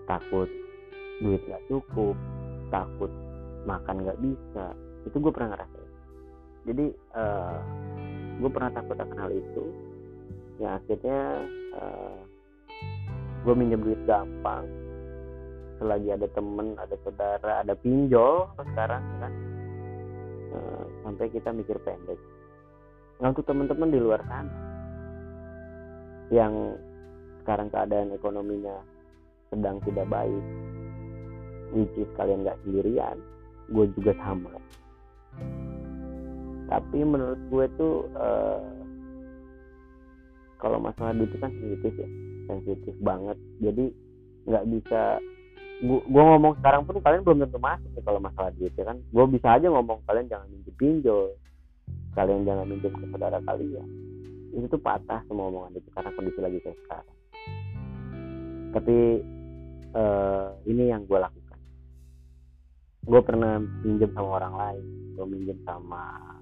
takut 0.07 0.49
duit 1.19 1.43
gak 1.45 1.61
cukup 1.67 2.15
takut 2.71 3.11
makan 3.67 4.07
gak 4.07 4.19
bisa. 4.23 4.71
Itu 5.03 5.19
gue 5.19 5.31
pernah 5.31 5.55
ngerasain 5.55 5.76
jadi 6.67 6.85
uh, 7.15 7.57
gue 8.43 8.49
pernah 8.51 8.71
takut 8.75 8.99
akan 8.99 9.17
hal 9.17 9.31
itu. 9.31 9.63
Ya 10.59 10.75
akhirnya 10.75 11.47
uh, 11.79 12.19
gue 13.47 13.53
minjem 13.55 13.81
duit 13.87 14.01
gampang. 14.03 14.67
Selagi 15.79 16.11
ada 16.11 16.27
temen 16.35 16.75
ada 16.75 16.95
saudara 17.07 17.63
ada 17.63 17.73
pinjol 17.79 18.51
sekarang 18.59 19.03
kan. 19.23 19.33
Uh, 20.51 20.83
sampai 21.07 21.31
kita 21.31 21.55
mikir 21.55 21.79
pendek. 21.87 22.19
Untuk 23.23 23.47
teman-teman 23.47 23.89
di 23.89 23.97
luar 23.97 24.21
sana 24.27 24.53
yang 26.29 26.75
sekarang 27.41 27.71
keadaan 27.71 28.11
ekonominya 28.11 28.83
sedang 29.47 29.79
tidak 29.87 30.11
baik 30.11 30.43
which 31.71 31.95
kalian 32.19 32.43
nggak 32.43 32.59
sendirian 32.67 33.17
gue 33.71 33.85
juga 33.95 34.11
sama 34.19 34.51
tapi 36.67 36.99
menurut 36.99 37.39
gue 37.47 37.65
tuh 37.79 37.93
uh, 38.19 38.59
kalau 40.59 40.83
masalah 40.83 41.15
duit 41.15 41.31
itu 41.31 41.39
kan 41.39 41.51
sensitif 41.55 41.93
ya. 41.95 42.09
Sensitif 42.47 42.95
banget. 42.99 43.37
Jadi 43.63 43.85
nggak 44.47 44.65
bisa 44.71 45.19
gue 45.83 46.23
ngomong 46.23 46.57
sekarang 46.57 46.89
pun 46.89 46.97
kalian 47.05 47.21
belum 47.21 47.45
tentu 47.45 47.61
masuk 47.61 47.89
nih 47.93 48.03
kalau 48.03 48.19
masalah 48.19 48.51
duit 48.59 48.73
ya 48.75 48.83
kan. 48.83 48.97
Gue 49.15 49.25
bisa 49.31 49.47
aja 49.55 49.67
ngomong 49.71 50.03
kalian 50.03 50.27
jangan 50.27 50.47
minjem 50.51 50.75
pinjol. 50.75 51.31
Kalian 52.17 52.43
jangan 52.43 52.65
minjem 52.67 52.91
ke 52.91 53.05
saudara 53.07 53.39
kalian. 53.47 53.87
Itu 54.51 54.65
tuh 54.67 54.81
patah 54.81 55.23
semua 55.31 55.47
omongan 55.47 55.79
itu 55.79 55.89
karena 55.95 56.11
kondisi 56.15 56.39
lagi 56.43 56.57
kayak 56.59 56.79
sekarang. 56.83 57.17
Tapi 58.75 58.97
uh, 59.95 60.49
ini 60.67 60.83
yang 60.91 61.07
gue 61.07 61.15
lakukan. 61.15 61.59
Gue 63.07 63.21
pernah 63.23 63.61
pinjam 63.79 64.11
sama 64.11 64.29
orang 64.41 64.55
lain 64.59 65.07
gue 65.17 65.25
pinjam 65.33 65.57
sama 65.65 66.36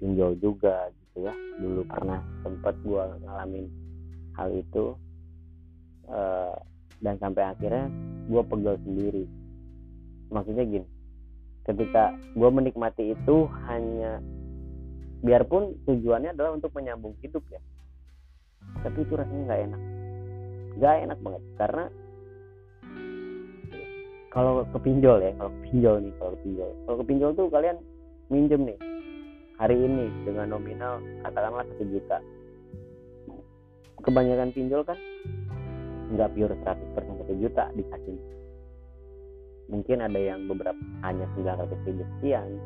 pinjol 0.00 0.40
juga 0.40 0.88
gitu 0.90 1.28
ya. 1.28 1.34
Dulu 1.60 1.84
pernah 1.86 2.24
sempat 2.42 2.74
gue 2.80 3.02
ngalamin 3.22 3.66
hal 4.34 4.48
itu 4.56 4.96
uh, 6.08 6.56
dan 7.04 7.20
sampai 7.20 7.52
akhirnya 7.52 7.86
gue 8.26 8.42
pegel 8.42 8.76
sendiri. 8.82 9.24
Maksudnya 10.32 10.64
gini 10.64 10.88
ketika 11.68 12.16
gue 12.34 12.50
menikmati 12.50 13.12
itu 13.12 13.46
hanya 13.68 14.18
biarpun 15.20 15.76
tujuannya 15.84 16.32
adalah 16.32 16.56
untuk 16.56 16.72
menyambung 16.72 17.12
hidup 17.20 17.44
ya 17.52 17.60
tapi 18.80 18.98
itu 19.04 19.12
rasanya 19.16 19.42
nggak 19.48 19.62
enak. 19.70 19.82
Nggak 20.78 20.94
enak 21.04 21.18
banget 21.20 21.42
karena 21.58 21.84
kalau 24.30 24.62
kepinjol 24.70 25.18
ya 25.18 25.32
kalau 25.36 25.50
kepinjol 25.60 25.94
nih 26.00 26.12
kalau 26.16 26.30
kepinjol. 26.38 26.70
Kalau 26.86 26.96
kepinjol 27.02 27.30
tuh 27.36 27.46
kalian 27.50 27.76
minjem 28.30 28.60
nih 28.64 28.78
hari 29.60 29.76
ini 29.76 30.08
dengan 30.24 30.56
nominal 30.56 31.04
katakanlah 31.20 31.68
satu 31.68 31.84
juta. 31.84 32.18
Kebanyakan 34.00 34.56
pinjol 34.56 34.80
kan 34.88 34.96
nggak 36.16 36.32
pure 36.32 36.56
100% 36.64 36.96
satu 36.96 37.34
juta 37.36 37.68
dikasih. 37.76 38.18
Mungkin 39.68 40.00
ada 40.00 40.16
yang 40.16 40.48
beberapa 40.48 40.80
hanya 41.04 41.28
900 41.36 41.76
ribu 41.86 42.02
sekian. 42.16 42.56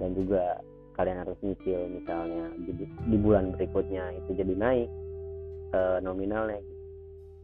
Dan 0.00 0.16
juga 0.16 0.64
kalian 0.96 1.20
harus 1.20 1.36
nyicil 1.44 1.84
misalnya 1.92 2.48
di, 2.64 2.72
di 2.88 3.16
bulan 3.20 3.52
berikutnya 3.52 4.16
itu 4.16 4.32
jadi 4.32 4.56
naik 4.56 4.88
e, 5.76 5.80
nominalnya. 6.00 6.58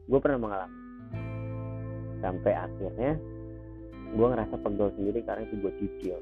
Gue 0.09 0.19
pernah 0.19 0.40
mengalami. 0.40 0.78
Sampai 2.25 2.57
akhirnya 2.57 3.21
gue 4.17 4.26
ngerasa 4.26 4.57
pegel 4.64 4.88
sendiri 4.97 5.21
karena 5.23 5.45
itu 5.45 5.55
gue 5.61 5.73
cicil 5.78 6.19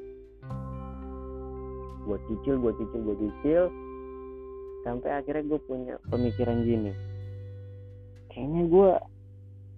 gue 2.07 2.19
cicil 2.31 2.57
gue 2.63 2.73
cicil 2.79 3.01
gue 3.03 3.17
cicil. 3.27 3.63
Sampai 4.87 5.11
akhirnya 5.19 5.45
gue 5.51 5.61
punya 5.67 5.95
pemikiran 6.07 6.63
gini. 6.63 6.95
Kayaknya 8.31 8.63
gue 8.71 8.91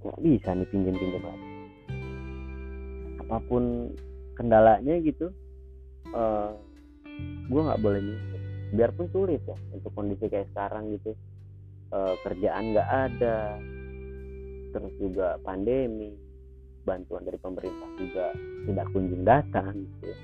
nggak 0.04 0.20
bisa 0.20 0.48
nih 0.52 0.68
pinjam 0.68 0.94
pinjam 1.00 1.22
lagi. 1.24 1.48
Apa 3.24 3.36
pun 3.48 3.92
kendalanya 4.36 4.94
gitu 5.02 5.34
uh, 6.14 6.54
gue 7.50 7.60
nggak 7.60 7.82
boleh 7.82 7.98
nyusul 7.98 8.38
biarpun 8.72 9.08
sulit 9.12 9.40
ya 9.48 9.56
untuk 9.72 9.92
kondisi 9.96 10.28
kayak 10.28 10.48
sekarang 10.52 10.92
gitu. 10.92 11.16
E, 11.88 11.98
kerjaan 12.20 12.76
nggak 12.76 12.88
ada. 12.88 13.56
Terus 14.76 14.92
juga 15.00 15.40
pandemi. 15.40 16.12
Bantuan 16.84 17.24
dari 17.24 17.36
pemerintah 17.36 17.88
juga 18.00 18.32
tidak 18.64 18.86
kunjung 18.96 19.24
datang 19.24 19.72
gitu 19.76 20.04
ya. 20.12 20.18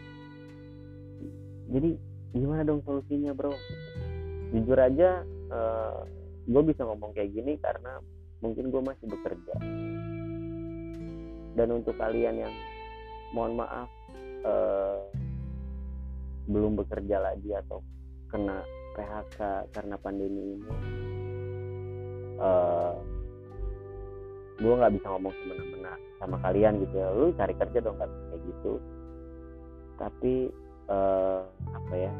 Jadi 1.70 1.90
gimana 2.34 2.62
dong 2.66 2.82
solusinya 2.84 3.32
bro? 3.32 3.54
Jujur 4.52 4.78
aja 4.78 5.22
e, 5.24 5.58
eh, 5.58 5.98
gue 6.44 6.62
bisa 6.66 6.84
ngomong 6.84 7.16
kayak 7.16 7.32
gini 7.32 7.56
karena 7.62 7.98
mungkin 8.44 8.68
gue 8.68 8.82
masih 8.84 9.06
bekerja. 9.08 9.54
Dan 11.54 11.68
untuk 11.70 11.94
kalian 11.96 12.44
yang 12.44 12.54
mohon 13.32 13.56
maaf 13.56 13.88
eh, 14.44 15.00
belum 16.44 16.76
bekerja 16.84 17.24
lagi 17.24 17.56
atau 17.56 17.80
kena 18.28 18.60
PHK 18.94 19.38
karena 19.72 19.96
pandemi 19.98 20.60
ini 20.60 20.68
uh, 22.38 22.44
eh, 22.44 22.92
gue 24.62 24.74
nggak 24.74 24.94
bisa 24.94 25.06
ngomong 25.10 25.34
semena-mena 25.42 25.92
sama 26.22 26.36
kalian 26.42 26.78
gitu 26.86 26.94
ya. 26.94 27.08
Lu 27.10 27.34
cari 27.34 27.54
kerja 27.58 27.78
dong 27.82 27.98
kayak 27.98 28.40
gitu. 28.46 28.72
Tapi 29.98 30.34
uh, 30.88 31.44
apa 31.72 31.94
ya? 31.94 32.12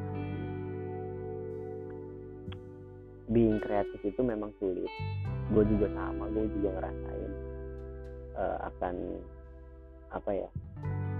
Being 3.32 3.58
kreatif 3.64 4.00
itu 4.04 4.20
memang 4.20 4.52
sulit. 4.60 4.90
Gue 5.52 5.64
juga 5.68 5.88
sama 5.92 6.28
gue 6.32 6.44
juga 6.60 6.68
ngerasain 6.76 7.32
uh, 8.36 8.58
akan 8.72 8.94
apa 10.14 10.30
ya 10.30 10.48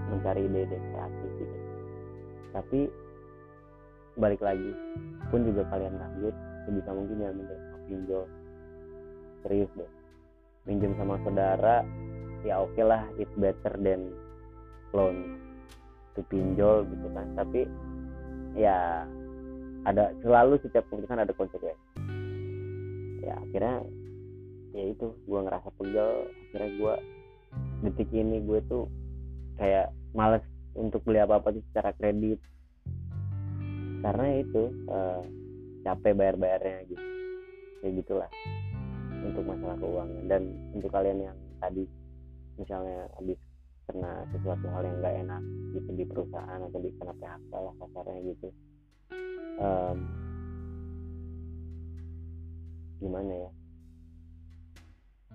mencari 0.07 0.45
ide-ide 0.45 0.77
kreatif 0.77 1.29
gitu. 1.41 1.57
Tapi 2.55 2.79
balik 4.15 4.39
lagi 4.39 4.71
pun 5.27 5.43
juga 5.43 5.67
kalian 5.67 5.99
lanjut 5.99 6.35
sebisa 6.65 6.89
mungkin 6.93 7.17
ya 7.19 7.31
minjem 7.33 7.59
pinjol. 7.89 8.25
Serius 9.43 9.69
deh. 9.75 9.91
Minjem 10.65 10.97
sama 10.97 11.21
saudara 11.21 11.85
ya 12.45 12.61
oke 12.61 12.77
okay 12.77 12.85
lah 12.85 13.01
it's 13.17 13.33
better 13.41 13.73
than 13.81 14.13
loan 14.93 15.44
to 16.15 16.23
pinjol 16.31 16.87
gitu 16.87 17.07
kan. 17.11 17.27
Tapi 17.35 17.67
ya 18.55 19.03
ada 19.85 20.15
selalu 20.23 20.57
setiap 20.63 20.87
keputusan 20.89 21.21
ada 21.21 21.35
konsekuensi. 21.35 21.85
Ya 23.21 23.35
akhirnya 23.37 23.85
ya 24.75 24.83
itu 24.91 25.13
gue 25.27 25.39
ngerasa 25.39 25.69
pegel 25.79 26.11
akhirnya 26.27 26.69
gue 26.75 26.95
detik 27.87 28.09
ini 28.11 28.43
gue 28.43 28.59
tuh 28.67 28.91
kayak 29.55 29.91
males 30.11 30.43
untuk 30.75 31.03
beli 31.07 31.23
apa-apa 31.23 31.55
tuh 31.55 31.63
secara 31.71 31.95
kredit. 31.95 32.39
Karena 34.03 34.37
itu 34.37 34.69
uh, 34.91 35.23
capek 35.85 36.13
bayar-bayarnya 36.13 36.85
gitu. 36.89 37.03
Kayak 37.81 37.93
gitulah 38.03 38.29
untuk 39.25 39.43
masalah 39.45 39.77
keuangan. 39.81 40.25
Dan 40.29 40.41
untuk 40.75 40.89
kalian 40.93 41.31
yang 41.31 41.37
tadi 41.57 41.85
misalnya 42.55 43.09
habis 43.17 43.39
kena 43.85 44.25
sesuatu 44.33 44.65
hal 44.73 44.81
yang 44.85 44.97
nggak 45.01 45.15
enak 45.25 45.41
gitu 45.77 45.89
di 45.93 46.03
perusahaan 46.07 46.61
atau 46.61 46.79
di 46.81 46.89
kena 46.97 47.13
PHK 47.21 47.51
lah 47.53 47.73
kasarnya 47.79 48.19
gitu. 48.33 48.47
Um, 49.55 49.97
gimana 52.99 53.33
ya? 53.47 53.51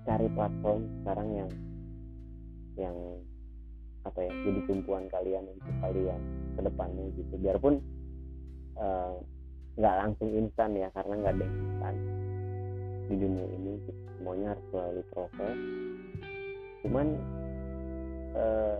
Cari 0.04 0.28
platform 0.32 0.80
sekarang 1.00 1.28
yang 1.36 1.50
yang 2.80 2.96
apa 4.00 4.24
ya 4.24 4.32
jadi 4.32 4.60
tumpuan 4.64 5.04
kalian 5.12 5.44
untuk 5.44 5.74
kalian 5.84 6.20
ke 6.56 6.60
depannya 6.64 7.04
gitu. 7.14 7.34
Biarpun 7.36 7.74
eh, 8.80 9.14
nggak 9.76 9.94
uh, 9.94 9.98
langsung 10.00 10.28
instan 10.32 10.72
ya 10.72 10.88
karena 10.96 11.14
nggak 11.20 11.34
ada 11.36 11.46
instan 11.46 11.94
di 13.12 13.14
dunia 13.20 13.46
ini. 13.46 13.72
Semuanya 14.16 14.56
harus 14.56 14.66
melalui 14.72 15.04
proses. 15.12 15.56
Cuman 16.80 17.06
uh, 18.36 18.78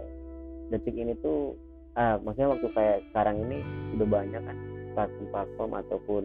detik 0.71 0.95
ini 0.95 1.15
tuh 1.21 1.55
ah 1.99 2.17
maksudnya 2.23 2.55
waktu 2.55 2.69
kayak 2.71 2.99
sekarang 3.11 3.43
ini 3.49 3.59
udah 3.99 4.07
banyak 4.07 4.43
kan 4.43 4.57
platform-platform 4.95 5.71
ataupun 5.87 6.23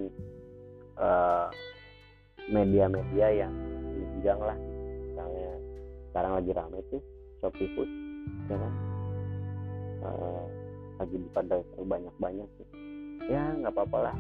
uh, 1.01 1.49
media-media 2.49 3.45
yang 3.45 3.53
menunjang 3.95 4.39
lah 4.41 4.57
misalnya 5.09 5.51
sekarang 6.13 6.31
lagi 6.38 6.51
ramai 6.53 6.81
tuh 6.93 7.01
Shopee 7.41 7.69
Food 7.73 7.89
ya 8.49 8.57
kan? 8.57 8.73
Uh, 10.05 10.45
lagi 11.01 11.17
pada 11.33 11.59
banyak-banyak 11.81 12.47
sih 12.61 12.67
ya 13.25 13.41
nggak 13.57 13.73
apa-apa 13.73 13.97
lah 14.11 14.15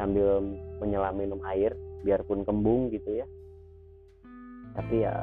sambil 0.00 0.40
menyelam 0.80 1.14
minum 1.20 1.40
air 1.44 1.76
biarpun 2.02 2.42
kembung 2.42 2.90
gitu 2.90 3.22
ya. 3.22 3.26
Tapi 4.72 5.04
ya 5.04 5.14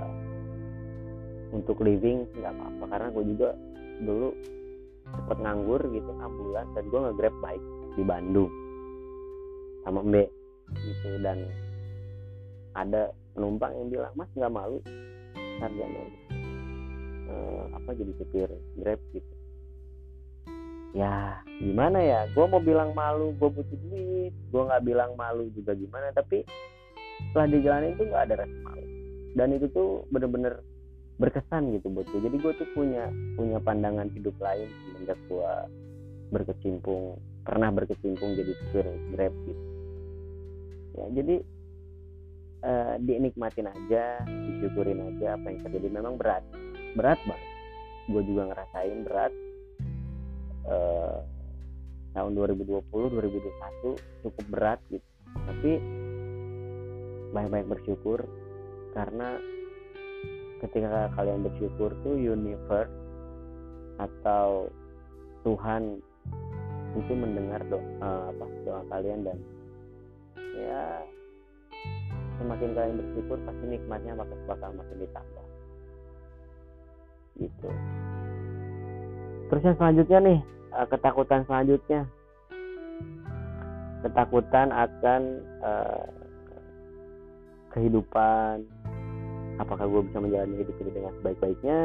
untuk 1.54 1.82
living 1.82 2.26
nggak 2.38 2.54
apa-apa. 2.54 2.84
Karena 2.90 3.08
gue 3.14 3.24
juga 3.36 3.50
dulu 4.00 4.30
sempet 5.10 5.38
nganggur 5.42 5.82
gitu 5.90 6.10
enam 6.14 6.34
bulan 6.38 6.66
dan 6.78 6.84
gue 6.86 7.00
nge-grab 7.00 7.36
bike 7.42 7.66
di 7.98 8.04
Bandung. 8.06 8.52
Sama 9.84 10.00
Mbe 10.06 10.24
gitu. 10.78 11.10
Dan 11.22 11.50
ada 12.78 13.10
penumpang 13.34 13.74
yang 13.74 13.90
bilang 13.90 14.14
mas 14.14 14.30
nggak 14.38 14.54
malu 14.54 14.78
sarjana 15.60 16.02
uh, 17.30 17.64
apa 17.76 17.90
jadi 17.96 18.12
supir 18.18 18.50
grab 18.80 19.00
gitu. 19.14 19.34
Ya 20.98 21.38
gimana 21.62 22.02
ya? 22.02 22.22
Gue 22.34 22.50
mau 22.50 22.62
bilang 22.62 22.98
malu 22.98 23.34
gue 23.38 23.50
butuh 23.50 23.78
duit. 23.90 24.34
Gue 24.50 24.62
nggak 24.66 24.84
bilang 24.86 25.14
malu 25.14 25.46
juga 25.54 25.78
gimana. 25.78 26.10
Tapi 26.14 26.42
setelah 27.30 27.48
dijalanin 27.52 27.94
itu 27.94 28.04
nggak 28.10 28.24
ada 28.26 28.36
rasa 28.46 28.58
malu. 28.66 28.86
Dan 29.38 29.48
itu 29.54 29.70
tuh 29.70 30.10
bener-bener 30.10 30.66
berkesan 31.20 31.76
gitu 31.76 31.92
buat 31.92 32.08
gue 32.08 32.24
jadi 32.24 32.38
gue 32.40 32.54
tuh 32.56 32.70
punya 32.72 33.12
punya 33.36 33.60
pandangan 33.60 34.08
hidup 34.16 34.34
lain 34.40 34.72
semenjak 34.72 35.20
gue 35.28 35.52
berkecimpung 36.32 37.20
pernah 37.50 37.74
berkecimpung 37.74 38.38
jadi 38.38 38.52
supir 38.54 38.86
grab 39.14 39.34
gitu. 39.50 39.64
Ya 40.94 41.06
jadi 41.18 41.36
uh, 42.62 42.96
dinikmatin 43.02 43.68
aja 43.70 44.22
disyukurin 44.28 45.02
aja 45.02 45.34
apa 45.34 45.46
yang 45.50 45.60
terjadi. 45.66 45.88
Memang 45.90 46.22
berat 46.22 46.46
berat 46.94 47.20
banget. 47.26 47.50
Gue 48.10 48.22
juga 48.26 48.54
ngerasain 48.54 48.98
berat 49.06 49.34
uh, 50.70 51.18
tahun 52.14 52.32
2020 52.38 52.86
2021 52.86 54.26
cukup 54.26 54.46
berat 54.54 54.80
gitu. 54.94 55.08
Tapi 55.50 55.72
banyak-banyak 57.34 57.70
bersyukur 57.70 58.26
karena 58.98 59.38
ketika 60.60 61.08
kalian 61.16 61.44
bersyukur 61.48 61.92
tuh 62.04 62.16
universe 62.16 62.92
atau 64.00 64.68
Tuhan 65.44 66.04
itu 66.98 67.14
mendengar 67.14 67.62
doa 67.70 67.84
uh, 68.02 68.24
apa 68.34 68.46
doa 68.66 68.82
kalian 68.90 69.24
dan 69.24 69.38
ya 70.58 70.84
semakin 72.40 72.72
kalian 72.76 72.96
bersyukur 72.98 73.38
pasti 73.44 73.66
nikmatnya 73.68 74.16
bakal 74.16 74.38
bakal 74.48 74.70
makin 74.74 74.98
ditambah. 75.04 75.46
Gitu. 77.40 77.70
Terus 79.50 79.64
yang 79.64 79.78
selanjutnya 79.80 80.20
nih 80.24 80.40
uh, 80.76 80.88
ketakutan 80.88 81.42
selanjutnya. 81.48 82.02
Ketakutan 84.00 84.72
akan 84.72 85.22
uh, 85.60 86.08
kehidupan 87.76 88.64
apakah 89.60 89.86
gue 89.86 90.02
bisa 90.08 90.18
menjalani 90.24 90.56
hidup 90.64 90.76
ini 90.80 90.92
dengan 90.96 91.12
sebaik-baiknya. 91.20 91.80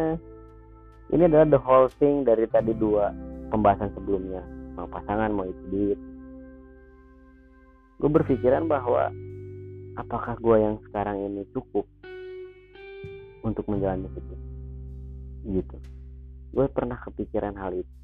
Ini 1.12 1.22
adalah 1.28 1.46
the 1.50 1.60
whole 1.60 1.90
thing 2.00 2.24
dari 2.24 2.48
tadi 2.48 2.72
dua 2.72 3.12
pembahasan 3.50 3.92
sebelumnya. 3.92 4.40
Mau 4.78 4.88
pasangan 4.88 5.30
mau 5.34 5.44
itu 5.44 5.62
duit. 5.68 6.00
Gue 8.00 8.10
berpikiran 8.10 8.70
bahwa 8.70 9.10
apakah 10.00 10.38
gue 10.38 10.56
yang 10.58 10.76
sekarang 10.88 11.20
ini 11.28 11.42
cukup 11.52 11.87
untuk 13.44 13.68
menjalani 13.68 14.08
hidup 14.08 14.40
gitu. 15.44 15.76
Gue 16.54 16.66
pernah 16.70 16.96
kepikiran 17.04 17.54
hal 17.58 17.76
itu. 17.76 17.94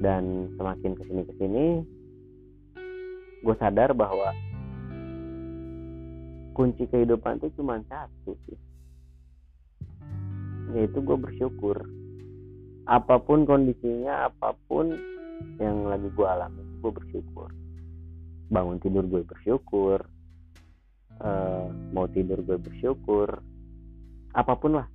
Dan 0.00 0.54
semakin 0.56 0.92
ke 0.96 1.02
sini 1.06 1.22
ke 1.24 1.32
sini 1.38 1.66
gue 3.44 3.56
sadar 3.60 3.92
bahwa 3.92 4.32
kunci 6.54 6.86
kehidupan 6.86 7.42
itu 7.42 7.50
cuma 7.58 7.82
satu 7.90 8.38
sih. 8.46 8.58
Yaitu 10.72 11.02
gue 11.02 11.18
bersyukur. 11.18 11.82
Apa 12.86 13.18
pun 13.18 13.42
kondisinya 13.42 14.30
apa 14.30 14.54
pun 14.70 14.94
yang 15.58 15.90
lagi 15.90 16.06
gue 16.14 16.26
alami 16.26 16.62
gue 16.78 16.92
bersyukur. 16.94 17.50
Bangun 18.54 18.78
tidur 18.78 19.02
gue 19.10 19.26
bersyukur. 19.26 20.06
Uh, 21.18 21.70
mau 21.90 22.06
tidur 22.06 22.38
gue 22.46 22.58
bersyukur. 22.58 23.42
Apa 24.38 24.54
pun 24.54 24.78
lah. 24.78 24.86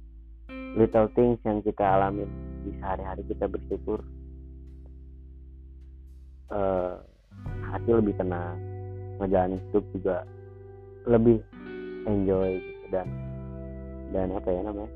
Little 0.79 1.11
things 1.11 1.43
yang 1.43 1.59
kita 1.59 1.83
alami 1.83 2.23
di 2.63 2.71
sehari-hari 2.79 3.27
kita 3.27 3.51
bersyukur. 3.51 3.99
Uh, 6.47 7.03
hati 7.67 7.91
lebih 7.91 8.15
tenang. 8.15 8.55
Menjalani 9.19 9.59
hidup 9.59 9.83
juga 9.91 10.23
lebih 11.05 11.39
enjoy 12.07 12.59
gitu. 12.59 12.85
Dan 12.91 13.07
dan 14.09 14.27
apa 14.33 14.49
ya 14.49 14.61
namanya? 14.65 14.91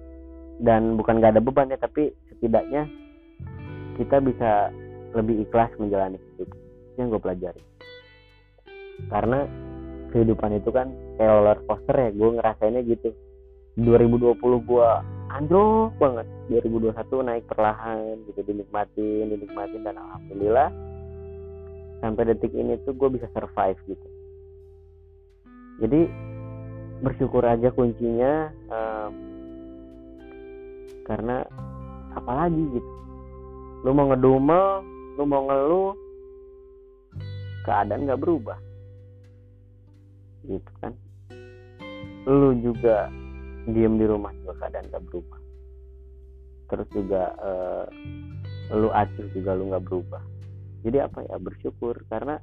Dan 0.62 0.98
bukan 0.98 1.22
gak 1.22 1.38
ada 1.38 1.44
beban 1.44 1.70
ya 1.70 1.78
tapi 1.78 2.14
setidaknya 2.34 2.90
kita 3.98 4.18
bisa 4.22 4.74
lebih 5.14 5.46
ikhlas 5.46 5.70
menjalani 5.78 6.18
hidup. 6.18 6.50
Yang 6.98 7.08
gue 7.18 7.22
pelajari. 7.22 7.64
Karena 9.10 9.46
kehidupan 10.14 10.58
itu 10.58 10.70
kan 10.70 10.94
kayak 11.18 11.30
roller 11.30 11.60
coaster 11.66 11.96
ya 11.98 12.10
gue 12.14 12.30
ngerasainnya 12.38 12.82
gitu. 12.86 13.14
2020 13.78 14.38
gue 14.42 14.90
anjlok 15.34 15.94
banget. 15.98 16.28
2021 16.50 17.30
naik 17.30 17.46
perlahan 17.50 18.20
gitu 18.30 18.40
dinikmatin 18.46 19.32
dinikmatin 19.32 19.82
dan 19.82 19.96
alhamdulillah 19.98 20.70
sampai 22.04 22.28
detik 22.28 22.52
ini 22.52 22.76
tuh 22.84 22.92
gue 22.92 23.10
bisa 23.16 23.32
survive 23.32 23.80
gitu 23.88 24.08
jadi 25.82 26.02
bersyukur 27.02 27.44
aja 27.44 27.74
kuncinya 27.74 28.54
um, 28.70 29.12
karena 31.04 31.44
apalagi 32.14 32.64
gitu? 32.78 32.92
Lu 33.84 33.92
mau 33.92 34.08
ngedumel 34.14 34.86
lu 35.14 35.24
mau 35.30 35.46
ngeluh 35.46 35.94
keadaan 37.66 38.06
nggak 38.06 38.22
berubah. 38.22 38.58
Gitu 40.48 40.72
kan? 40.80 40.94
Lu 42.28 42.56
juga 42.62 43.12
diem 43.68 43.96
di 44.00 44.06
rumah 44.08 44.32
juga 44.42 44.54
keadaan 44.64 44.88
nggak 44.90 45.06
berubah. 45.12 45.40
Terus 46.72 46.88
juga 46.96 47.24
uh, 47.38 47.86
lu 48.74 48.90
acuh 48.90 49.28
juga 49.36 49.58
lu 49.58 49.70
nggak 49.70 49.86
berubah. 49.86 50.24
Jadi 50.84 50.98
apa 51.04 51.20
ya? 51.28 51.36
Bersyukur 51.40 52.00
karena 52.08 52.40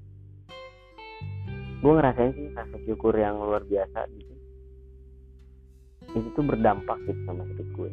gue 1.81 1.93
ngerasain 1.93 2.33
sih 2.37 2.49
rasa 2.53 2.77
syukur 2.85 3.17
yang 3.17 3.41
luar 3.41 3.65
biasa 3.65 4.07
gitu. 4.13 4.35
Itu 6.13 6.29
tuh 6.37 6.45
berdampak 6.45 6.99
gitu 7.09 7.21
sama 7.25 7.45
hidup 7.49 7.69
gue 7.77 7.91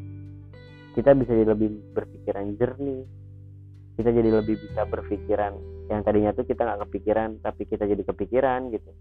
kita 0.98 1.14
bisa 1.14 1.30
jadi 1.30 1.54
lebih 1.54 1.94
berpikiran 1.94 2.58
jernih. 2.58 3.06
Kita 4.02 4.10
jadi 4.10 4.30
lebih 4.34 4.58
bisa 4.58 4.82
berpikiran 4.90 5.54
yang 5.94 6.02
tadinya 6.02 6.34
tuh 6.34 6.42
kita 6.46 6.66
nggak 6.66 6.90
kepikiran 6.90 7.38
tapi 7.42 7.70
kita 7.70 7.86
jadi 7.86 8.02
kepikiran 8.02 8.74
gitu. 8.74 8.92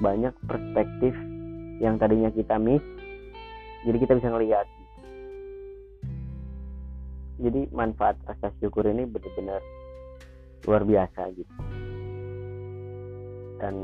Banyak 0.00 0.32
perspektif 0.48 1.12
yang 1.82 1.98
tadinya 1.98 2.30
kita 2.30 2.62
miss 2.62 2.84
jadi 3.82 3.98
kita 3.98 4.12
bisa 4.22 4.30
ngelihat 4.30 4.66
jadi 7.42 7.66
manfaat 7.74 8.14
rasa 8.22 8.54
syukur 8.62 8.86
ini 8.86 9.02
benar-benar 9.02 9.58
luar 10.62 10.86
biasa 10.86 11.34
gitu 11.34 11.71
dan 13.62 13.74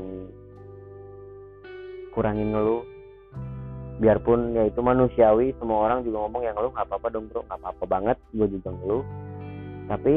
kurangin 2.11 2.51
ngeluh. 2.51 2.83
Biarpun 3.99 4.55
ya 4.55 4.63
itu 4.63 4.79
manusiawi 4.79 5.51
semua 5.59 5.91
orang 5.91 6.07
juga 6.07 6.23
ngomong 6.23 6.43
yang 6.43 6.55
ngeluh 6.55 6.71
nggak 6.71 6.87
apa-apa 6.87 7.07
dong 7.11 7.27
bro 7.27 7.43
nggak 7.43 7.59
apa-apa 7.59 7.83
banget 7.87 8.17
gue 8.35 8.47
juga 8.47 8.69
ngeluh. 8.75 9.03
Tapi 9.91 10.13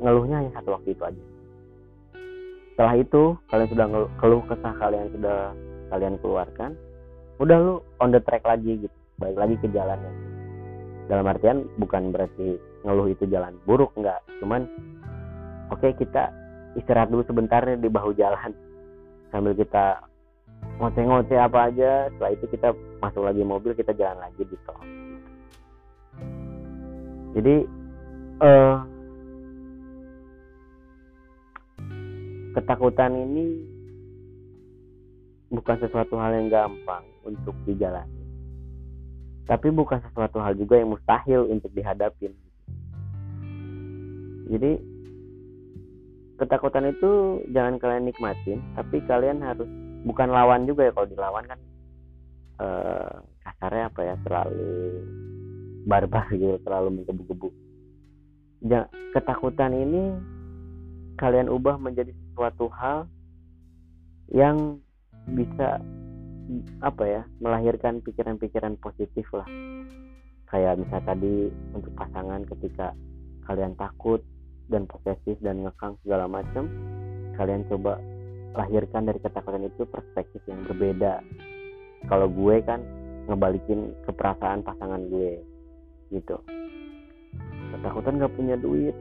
ngeluhnya 0.00 0.36
hanya 0.40 0.52
satu 0.56 0.76
waktu 0.76 0.92
itu 0.92 1.02
aja. 1.04 1.24
Setelah 2.72 2.94
itu 2.96 3.22
kalian 3.52 3.68
sudah 3.72 3.86
keluh 4.20 4.42
kesah 4.48 4.74
kalian 4.76 5.08
sudah 5.16 5.52
kalian 5.92 6.16
keluarkan 6.20 6.76
udah 7.36 7.56
lu 7.60 7.74
on 8.00 8.12
the 8.12 8.20
track 8.24 8.44
lagi 8.48 8.80
gitu 8.80 8.96
balik 9.20 9.36
lagi 9.36 9.54
ke 9.60 9.68
jalannya. 9.68 10.12
Dalam 11.12 11.28
artian 11.28 11.68
bukan 11.76 12.12
berarti 12.12 12.56
ngeluh 12.88 13.12
itu 13.12 13.28
jalan 13.28 13.52
buruk 13.68 13.92
nggak. 14.00 14.24
Cuman 14.40 14.64
oke 15.68 15.80
okay, 15.84 15.92
kita 15.92 16.32
istirahat 16.76 17.12
dulu 17.12 17.20
sebentar 17.28 17.64
di 17.64 17.88
bahu 17.88 18.16
jalan 18.16 18.56
sambil 19.36 19.52
kita 19.52 20.00
ngoceh-ngoceh 20.80 21.36
apa 21.36 21.68
aja 21.68 22.08
setelah 22.08 22.32
itu 22.32 22.44
kita 22.48 22.72
masuk 23.04 23.20
lagi 23.28 23.44
mobil 23.44 23.76
kita 23.76 23.92
jalan 23.92 24.16
lagi 24.16 24.42
di 24.48 24.56
tol. 24.64 24.80
Jadi 27.36 27.54
uh, 28.40 28.76
ketakutan 32.56 33.12
ini 33.12 33.44
bukan 35.52 35.76
sesuatu 35.84 36.16
hal 36.16 36.32
yang 36.32 36.48
gampang 36.48 37.04
untuk 37.28 37.52
dijalani. 37.68 38.24
Tapi 39.44 39.68
bukan 39.68 40.00
sesuatu 40.00 40.40
hal 40.40 40.56
juga 40.56 40.80
yang 40.80 40.96
mustahil 40.96 41.44
untuk 41.52 41.68
dihadapin. 41.76 42.32
Jadi 44.48 44.95
ketakutan 46.36 46.92
itu 46.92 47.42
jangan 47.52 47.80
kalian 47.80 48.08
nikmatin 48.08 48.60
tapi 48.76 49.00
kalian 49.08 49.40
harus 49.40 49.68
bukan 50.04 50.30
lawan 50.30 50.68
juga 50.68 50.88
ya 50.88 50.92
kalau 50.92 51.08
dilawan 51.08 51.44
kan 51.48 51.60
eh, 52.60 53.14
kasarnya 53.42 53.84
apa 53.88 54.00
ya 54.04 54.14
terlalu 54.22 54.70
barbar 55.86 56.26
gitu 56.34 56.58
terlalu 56.66 57.00
menggebu-gebu. 57.00 57.48
Ketakutan 59.14 59.72
ini 59.72 60.12
kalian 61.16 61.48
ubah 61.48 61.80
menjadi 61.80 62.12
sesuatu 62.12 62.68
hal 62.74 63.08
yang 64.28 64.82
bisa 65.32 65.80
apa 66.82 67.04
ya 67.06 67.22
melahirkan 67.40 68.02
pikiran-pikiran 68.02 68.76
positif 68.82 69.24
lah. 69.32 69.46
Kayak 70.50 70.82
misal 70.82 71.00
tadi 71.06 71.50
untuk 71.72 71.94
pasangan 71.94 72.42
ketika 72.44 72.92
kalian 73.46 73.78
takut 73.78 74.20
dan 74.66 74.88
posesif 74.90 75.38
dan 75.42 75.62
ngekang 75.62 75.94
segala 76.02 76.26
macam 76.26 76.66
kalian 77.36 77.68
coba 77.68 78.00
lahirkan 78.56 79.04
dari 79.04 79.20
ketakutan 79.20 79.68
itu 79.68 79.84
perspektif 79.84 80.40
yang 80.48 80.64
berbeda. 80.64 81.20
Kalau 82.08 82.26
gue 82.32 82.56
kan 82.64 82.80
ngebalikin 83.28 83.92
ke 84.08 84.10
perasaan 84.16 84.64
pasangan 84.64 85.04
gue 85.12 85.44
gitu. 86.16 86.40
Ketakutan 87.76 88.16
gak 88.18 88.34
punya 88.34 88.56
duit. 88.56 88.96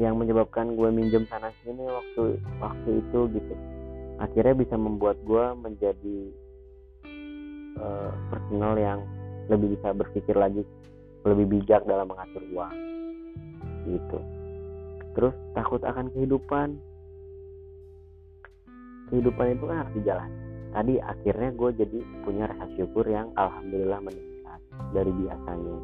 Yang 0.00 0.14
menyebabkan 0.18 0.74
gue 0.74 0.88
minjem 0.90 1.28
sana 1.30 1.54
sini 1.62 1.84
waktu 1.86 2.40
waktu 2.58 2.90
itu 3.04 3.20
gitu. 3.30 3.54
Akhirnya 4.18 4.54
bisa 4.56 4.74
membuat 4.74 5.20
gue 5.22 5.44
menjadi 5.54 6.18
uh, 7.78 8.10
personal 8.32 8.74
yang 8.74 9.00
lebih 9.52 9.76
bisa 9.76 9.92
berpikir 9.92 10.34
lagi 10.34 10.64
lebih 11.24 11.46
bijak 11.60 11.84
dalam 11.84 12.08
mengatur 12.08 12.42
uang 12.56 12.93
gitu. 13.86 14.18
Terus 15.14 15.34
takut 15.54 15.80
akan 15.84 16.10
kehidupan. 16.12 16.76
Kehidupan 19.12 19.46
itu 19.54 19.64
kan 19.68 19.76
harus 19.84 19.94
dijalani. 19.94 20.36
Tadi 20.74 20.94
akhirnya 20.98 21.50
gue 21.54 21.70
jadi 21.78 21.98
punya 22.26 22.50
rasa 22.50 22.66
syukur 22.74 23.06
yang 23.06 23.30
alhamdulillah 23.38 24.02
meningkat 24.02 24.60
dari 24.90 25.12
biasanya. 25.14 25.76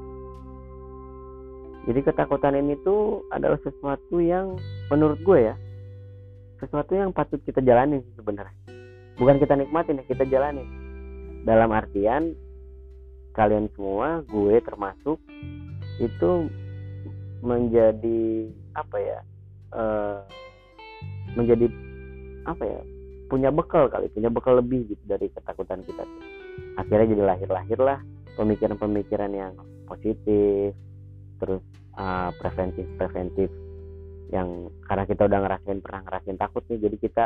Jadi 1.86 2.00
ketakutan 2.04 2.58
ini 2.58 2.74
tuh 2.82 3.24
adalah 3.30 3.56
sesuatu 3.62 4.18
yang 4.20 4.58
menurut 4.90 5.22
gue 5.22 5.38
ya 5.52 5.54
sesuatu 6.60 6.92
yang 6.92 7.10
patut 7.10 7.40
kita 7.40 7.64
jalani 7.64 8.04
sebenarnya. 8.14 8.52
Bukan 9.16 9.40
kita 9.40 9.56
nikmatin 9.56 10.00
ya 10.00 10.04
kita 10.04 10.28
jalani. 10.28 10.64
Dalam 11.48 11.72
artian 11.72 12.36
kalian 13.32 13.72
semua 13.72 14.20
gue 14.28 14.60
termasuk 14.60 15.16
itu 15.96 16.30
menjadi 17.40 18.48
apa 18.76 18.96
ya 19.00 19.18
uh, 19.72 20.20
menjadi 21.34 21.66
apa 22.44 22.64
ya 22.64 22.80
punya 23.30 23.48
bekal 23.54 23.86
kali 23.86 24.10
punya 24.10 24.28
bekal 24.28 24.58
lebih 24.58 24.90
gitu 24.90 25.02
dari 25.06 25.30
ketakutan 25.30 25.80
kita. 25.86 26.04
Akhirnya 26.76 27.14
jadi 27.14 27.22
lahir-lahir 27.22 27.78
lah 27.78 27.98
pemikiran-pemikiran 28.34 29.32
yang 29.32 29.54
positif 29.86 30.74
terus 31.40 31.62
uh, 31.96 32.34
preventif 32.36 32.84
preventif 32.98 33.48
yang 34.30 34.70
karena 34.86 35.04
kita 35.06 35.26
udah 35.26 35.38
ngerasain 35.42 35.80
pernah 35.82 36.02
ngerasain 36.06 36.38
takut 36.38 36.62
nih 36.70 36.78
jadi 36.78 36.96
kita 36.98 37.24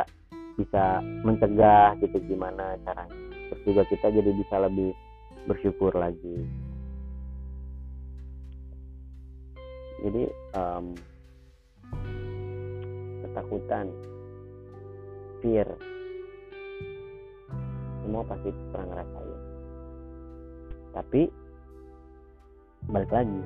bisa 0.55 1.03
mencegah 1.25 1.99
gitu 1.99 2.17
gimana 2.25 2.79
caranya. 2.87 3.13
Terus 3.51 3.61
juga 3.67 3.83
kita 3.85 4.07
jadi 4.09 4.31
bisa 4.31 4.55
lebih 4.63 4.95
bersyukur 5.45 5.93
lagi 5.93 6.47
jadi 10.05 10.29
um, 10.53 10.93
ketakutan 13.25 13.89
fear 15.41 15.65
semua 18.05 18.21
pasti 18.29 18.53
pernah 18.69 18.85
ngerasain. 18.93 19.41
Tapi 20.93 21.21
balik 22.85 23.09
lagi 23.09 23.41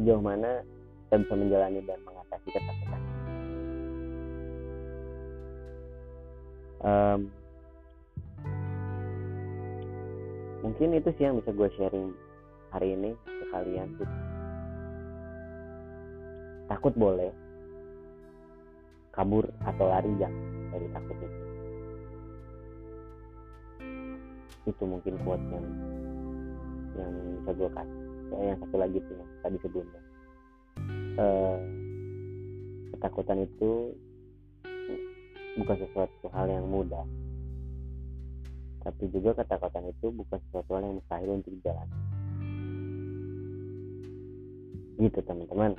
sejauh 0.00 0.24
mana 0.24 0.64
kita 1.04 1.20
bisa 1.20 1.34
menjalani 1.36 1.80
dan 1.84 2.00
mengatasi 2.08 2.48
ketakutan. 2.48 3.02
Um, 6.84 7.20
mungkin 10.64 10.96
itu 10.96 11.12
sih 11.12 11.28
yang 11.28 11.36
bisa 11.44 11.52
gue 11.52 11.68
sharing 11.76 12.16
hari 12.74 12.98
ini 12.98 13.14
ke 13.22 13.44
kalian. 13.54 13.88
Takut 16.66 16.90
boleh 16.98 17.30
kabur 19.14 19.46
atau 19.62 19.86
lari 19.86 20.10
jangan 20.18 20.46
dari 20.74 20.88
takut 20.90 21.16
itu. 21.22 21.40
Itu 24.74 24.82
mungkin 24.90 25.14
quote 25.22 25.46
yang 25.54 25.66
yang 26.98 27.12
bisa 27.38 27.50
gue 27.54 27.70
kasih. 27.70 28.02
Ya, 28.34 28.42
yang 28.50 28.58
satu 28.58 28.76
lagi 28.82 28.98
tuh 29.06 29.22
tadi 29.46 29.56
sebelumnya. 29.62 30.02
Uh, 31.14 31.56
ketakutan 32.98 33.46
itu 33.46 33.94
bukan 35.62 35.76
sesuatu 35.78 36.26
hal 36.34 36.50
yang 36.50 36.66
mudah. 36.66 37.06
Tapi 38.82 39.04
juga 39.14 39.38
ketakutan 39.38 39.86
itu 39.86 40.10
bukan 40.10 40.42
sesuatu 40.50 40.74
hal 40.74 40.82
yang 40.90 40.98
mustahil 40.98 41.38
untuk 41.38 41.54
dijalani 41.54 42.23
gitu 45.04 45.20
teman-teman. 45.24 45.76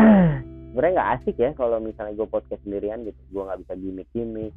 Sebenarnya 0.72 0.94
nggak 0.96 1.12
asik 1.20 1.36
ya 1.38 1.50
kalau 1.54 1.78
misalnya 1.78 2.16
gue 2.18 2.26
podcast 2.26 2.62
sendirian 2.64 3.04
gitu. 3.06 3.20
Gue 3.30 3.42
nggak 3.46 3.60
bisa 3.62 3.74
gimmick-gimmick. 3.78 4.52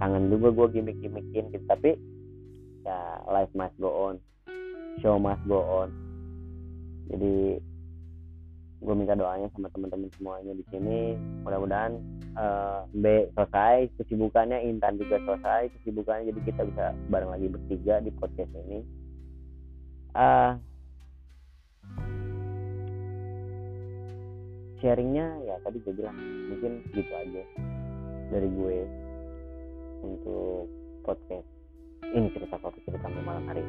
Kangen 0.00 0.32
juga 0.32 0.48
gue 0.50 0.66
gimmick-gimmickin 0.80 1.52
gitu. 1.52 1.64
Tapi 1.68 1.94
ya 2.82 3.22
life 3.28 3.52
must 3.52 3.76
go 3.78 3.90
on. 4.10 4.16
Show 5.04 5.20
must 5.20 5.44
go 5.46 5.60
on. 5.60 5.92
Jadi 7.12 7.60
gue 8.80 8.94
minta 8.96 9.12
doanya 9.12 9.52
sama 9.52 9.68
teman-teman 9.70 10.08
semuanya 10.16 10.56
di 10.56 10.64
sini. 10.72 11.14
Mudah-mudahan 11.44 12.00
uh, 12.34 12.88
B 12.96 13.28
selesai 13.36 13.92
kesibukannya 14.00 14.64
Intan 14.66 14.96
juga 14.96 15.20
selesai 15.22 15.68
kesibukannya. 15.78 16.32
Jadi 16.32 16.40
kita 16.48 16.64
bisa 16.64 16.96
bareng 17.12 17.30
lagi 17.30 17.46
bertiga 17.46 18.00
di 18.00 18.10
podcast 18.10 18.50
ini. 18.66 18.80
Uh, 20.10 20.58
sharingnya 24.80 25.26
ya 25.44 25.56
tadi 25.62 25.78
gue 25.84 25.94
bilang 25.94 26.16
mungkin 26.50 26.84
gitu 26.92 27.12
aja 27.12 27.42
dari 28.32 28.48
gue 28.48 28.78
untuk 30.04 30.66
podcast 31.04 31.48
ini 32.16 32.32
cerita 32.32 32.56
kopi 32.58 32.80
cerita 32.88 33.06
malam 33.24 33.44
hari 33.44 33.64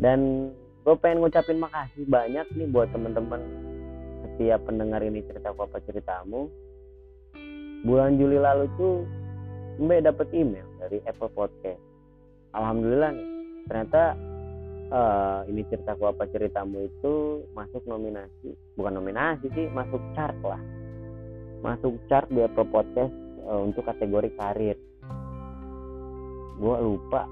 dan 0.00 0.50
gue 0.84 0.94
pengen 1.00 1.24
ngucapin 1.24 1.58
makasih 1.58 2.04
banyak 2.04 2.44
nih 2.52 2.68
buat 2.68 2.92
temen-temen 2.92 3.40
setiap 4.34 4.66
pendengar 4.66 4.98
ini 5.06 5.22
cerita 5.22 5.54
apa 5.54 5.78
ceritamu. 5.86 6.50
Bulan 7.86 8.18
Juli 8.18 8.40
lalu 8.40 8.66
tuh 8.74 9.06
Mbak 9.78 10.00
dapet 10.10 10.28
email 10.34 10.66
dari 10.82 10.98
Apple 11.06 11.30
Podcast. 11.30 11.78
Alhamdulillah 12.50 13.14
nih 13.14 13.28
ternyata 13.70 14.18
uh, 14.94 15.40
ini 15.50 15.66
cerita 15.66 15.98
apa 15.98 16.24
ceritamu 16.30 16.86
itu 16.86 17.42
masuk 17.52 17.82
nominasi 17.90 18.54
bukan 18.78 18.94
nominasi 18.94 19.50
sih 19.52 19.66
masuk 19.74 19.98
chart 20.14 20.38
lah. 20.46 20.62
Masuk 21.64 21.96
chart 22.06 22.28
di 22.30 22.44
Apple 22.44 22.68
Podcast 22.70 23.12
uh, 23.48 23.60
untuk 23.64 23.82
kategori 23.88 24.30
karir. 24.38 24.78
Gue 26.60 26.76
lupa 26.78 27.26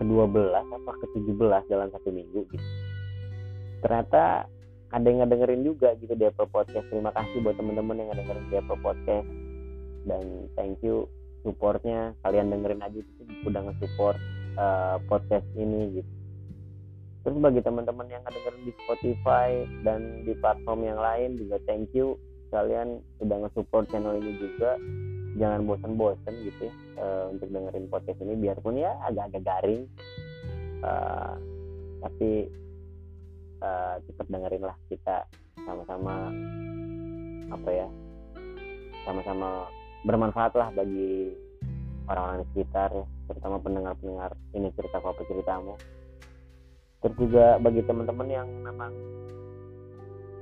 ke-12 0.00 0.56
apa 0.56 0.92
ke-17 1.04 1.68
dalam 1.68 1.92
satu 1.92 2.08
minggu 2.08 2.48
gitu. 2.48 2.68
Ternyata 3.84 4.48
ada 4.90 5.06
yang 5.06 5.22
ngedengerin 5.22 5.62
juga 5.62 5.92
gitu 6.00 6.16
di 6.16 6.24
Apple 6.24 6.48
Podcast. 6.48 6.88
Terima 6.88 7.12
kasih 7.12 7.44
buat 7.44 7.60
temen-temen 7.60 8.00
yang 8.00 8.08
ngedengerin 8.14 8.46
di 8.48 8.56
Apple 8.56 8.80
Podcast. 8.80 9.28
Dan 10.08 10.48
thank 10.56 10.80
you 10.80 11.04
supportnya. 11.44 12.16
Kalian 12.24 12.48
dengerin 12.48 12.80
aja 12.80 12.96
gitu 12.96 13.22
udah 13.44 13.60
nge-support 13.68 14.16
uh, 14.56 14.96
podcast 15.08 15.44
ini 15.56 16.00
gitu 16.00 16.19
terus 17.20 17.36
bagi 17.36 17.60
teman-teman 17.60 18.08
yang 18.08 18.22
ngedengerin 18.24 18.64
di 18.64 18.72
Spotify 18.84 19.48
dan 19.84 20.24
di 20.24 20.32
platform 20.40 20.80
yang 20.86 21.00
lain 21.00 21.36
juga 21.36 21.60
thank 21.68 21.92
you. 21.92 22.16
Kalian 22.50 22.98
udah 23.22 23.46
nge-support 23.46 23.86
channel 23.94 24.18
ini 24.18 24.34
juga. 24.40 24.74
Jangan 25.38 25.62
bosan-bosan 25.62 26.34
gitu 26.42 26.66
ya 26.66 26.74
uh, 26.98 27.30
untuk 27.30 27.46
dengerin 27.54 27.86
podcast 27.86 28.18
ini. 28.18 28.34
Biarpun 28.34 28.74
ya 28.74 28.98
agak-agak 29.06 29.42
garing. 29.46 29.86
Uh, 30.82 31.38
tapi 32.00 32.48
uh, 33.60 34.00
cepet 34.08 34.26
dengerin 34.26 34.64
lah 34.64 34.76
kita 34.88 35.28
sama-sama 35.62 36.32
apa 37.50 37.70
ya 37.70 37.88
sama-sama 39.04 39.68
bermanfaat 40.08 40.56
lah 40.56 40.68
bagi 40.72 41.34
orang-orang 42.08 42.42
di 42.42 42.46
sekitar 42.56 42.88
ya 42.96 43.06
terutama 43.28 43.56
pendengar-pendengar 43.60 44.32
ini 44.56 44.72
cerita 44.74 44.98
apa 44.98 45.22
ceritamu 45.28 45.76
terus 47.00 47.16
juga 47.16 47.56
bagi 47.60 47.80
teman-teman 47.84 48.28
yang 48.28 48.48
memang 48.60 48.92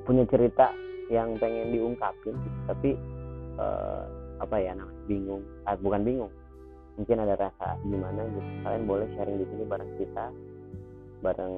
punya 0.03 0.25
cerita 0.27 0.75
yang 1.09 1.38
pengen 1.38 1.73
diungkapin 1.73 2.35
tapi 2.66 2.99
uh, 3.57 4.05
apa 4.38 4.57
ya 4.59 4.75
namanya 4.75 5.03
bingung 5.07 5.42
ah, 5.66 5.75
bukan 5.79 6.03
bingung 6.03 6.33
mungkin 6.99 7.23
ada 7.23 7.38
rasa 7.38 7.79
gimana 7.87 8.27
gitu. 8.27 8.51
Kalian 8.66 8.85
boleh 8.90 9.07
sharing 9.14 9.38
di 9.38 9.47
sini 9.47 9.64
bareng 9.71 9.92
kita 10.03 10.27
bareng 11.23 11.55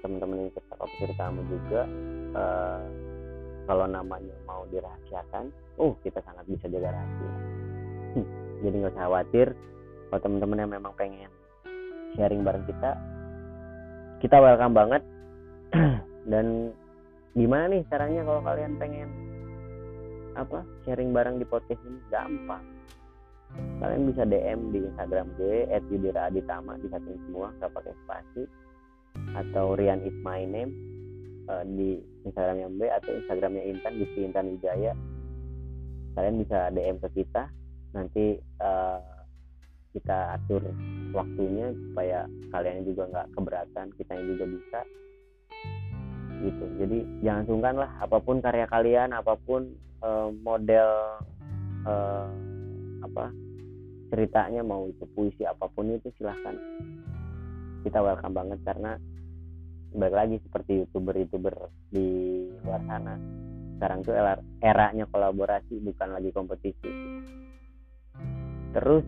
teman-teman 0.00 0.48
yang 0.48 0.50
cerita 0.56 0.74
kopi 0.80 0.94
ceritamu 1.04 1.40
juga 1.46 1.82
uh, 2.34 2.80
kalau 3.68 3.86
namanya 3.86 4.34
mau 4.48 4.64
dirahasiakan 4.72 5.52
oh 5.76 5.92
kita 6.00 6.24
sangat 6.24 6.48
bisa 6.48 6.72
jaga 6.72 6.88
rahasia. 6.88 7.32
Jadi 8.64 8.74
nggak 8.80 8.94
usah 8.96 9.04
khawatir 9.04 9.46
kalau 10.08 10.20
teman-teman 10.24 10.60
yang 10.64 10.72
memang 10.72 10.92
pengen 10.96 11.30
sharing 12.16 12.40
bareng 12.40 12.64
kita 12.64 12.96
kita 14.22 14.38
welcome 14.38 14.70
banget. 14.70 15.02
Dan 16.30 16.70
gimana 17.34 17.74
nih 17.74 17.82
caranya 17.90 18.22
kalau 18.22 18.40
kalian 18.46 18.78
pengen 18.78 19.10
apa 20.38 20.62
sharing 20.86 21.10
bareng 21.10 21.42
di 21.42 21.46
podcast 21.50 21.82
ini? 21.82 21.98
Gampang. 22.06 22.62
Kalian 23.82 24.08
bisa 24.08 24.22
DM 24.22 24.70
di 24.70 24.78
Instagram 24.80 25.26
gue 25.36 25.66
@yudiraditama 25.90 26.78
di 26.78 26.88
satu 26.88 27.10
semua 27.26 27.50
gak 27.58 27.74
pakai 27.74 27.94
spasi. 28.06 28.42
Atau 29.36 29.74
Rian 29.76 30.00
is 30.06 30.14
my 30.24 30.46
name 30.46 30.72
uh, 31.50 31.66
di 31.66 32.00
Instagramnya 32.24 32.70
Mbe 32.70 32.86
atau 33.02 33.10
Instagramnya 33.12 33.66
Intan 33.66 33.98
di 33.98 34.06
Intan 34.22 34.54
Wijaya. 34.56 34.94
Kalian 36.14 36.38
bisa 36.40 36.70
DM 36.70 36.96
ke 37.02 37.08
kita. 37.12 37.50
Nanti 37.92 38.40
uh, 38.62 39.02
kita 39.92 40.40
atur 40.40 40.64
waktunya 41.12 41.70
supaya 41.88 42.24
kalian 42.50 42.84
juga 42.88 43.08
nggak 43.12 43.28
keberatan 43.36 43.86
kita 44.00 44.12
juga 44.24 44.44
bisa. 44.48 44.80
Gitu. 46.42 46.64
Jadi 46.80 46.98
jangan 47.22 47.44
sungkan 47.46 47.74
lah 47.78 47.90
apa 48.02 48.18
pun 48.18 48.42
karya 48.42 48.66
kalian 48.66 49.14
apa 49.14 49.38
pun 49.38 49.70
uh, 50.02 50.32
model 50.42 50.90
uh, 51.86 52.28
apa 53.04 53.30
ceritanya 54.10 54.60
mau 54.60 54.88
itu 54.90 55.04
puisi 55.12 55.44
apa 55.46 55.68
pun 55.70 55.92
itu 55.92 56.10
silahkan. 56.18 56.56
Kita 57.86 58.02
welcome 58.02 58.34
banget 58.34 58.58
karena 58.66 58.98
balik 59.92 60.16
lagi 60.16 60.36
seperti 60.40 60.82
youtuber-youtuber 60.82 61.68
di 61.92 62.08
luar 62.64 62.80
sana. 62.88 63.14
Sekarang 63.76 63.98
tuh 64.06 64.14
eranya 64.62 65.04
kolaborasi 65.10 65.82
bukan 65.82 66.08
lagi 66.14 66.30
kompetisi. 66.30 66.90
Terus 68.72 69.04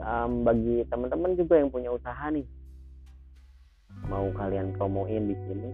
um, 0.00 0.42
bagi 0.44 0.84
teman-teman 0.88 1.36
juga 1.36 1.60
yang 1.60 1.70
punya 1.72 1.92
usaha 1.92 2.26
nih. 2.32 2.46
Mau 4.06 4.28
kalian 4.36 4.76
promoin 4.76 5.28
di 5.28 5.36
sini 5.46 5.70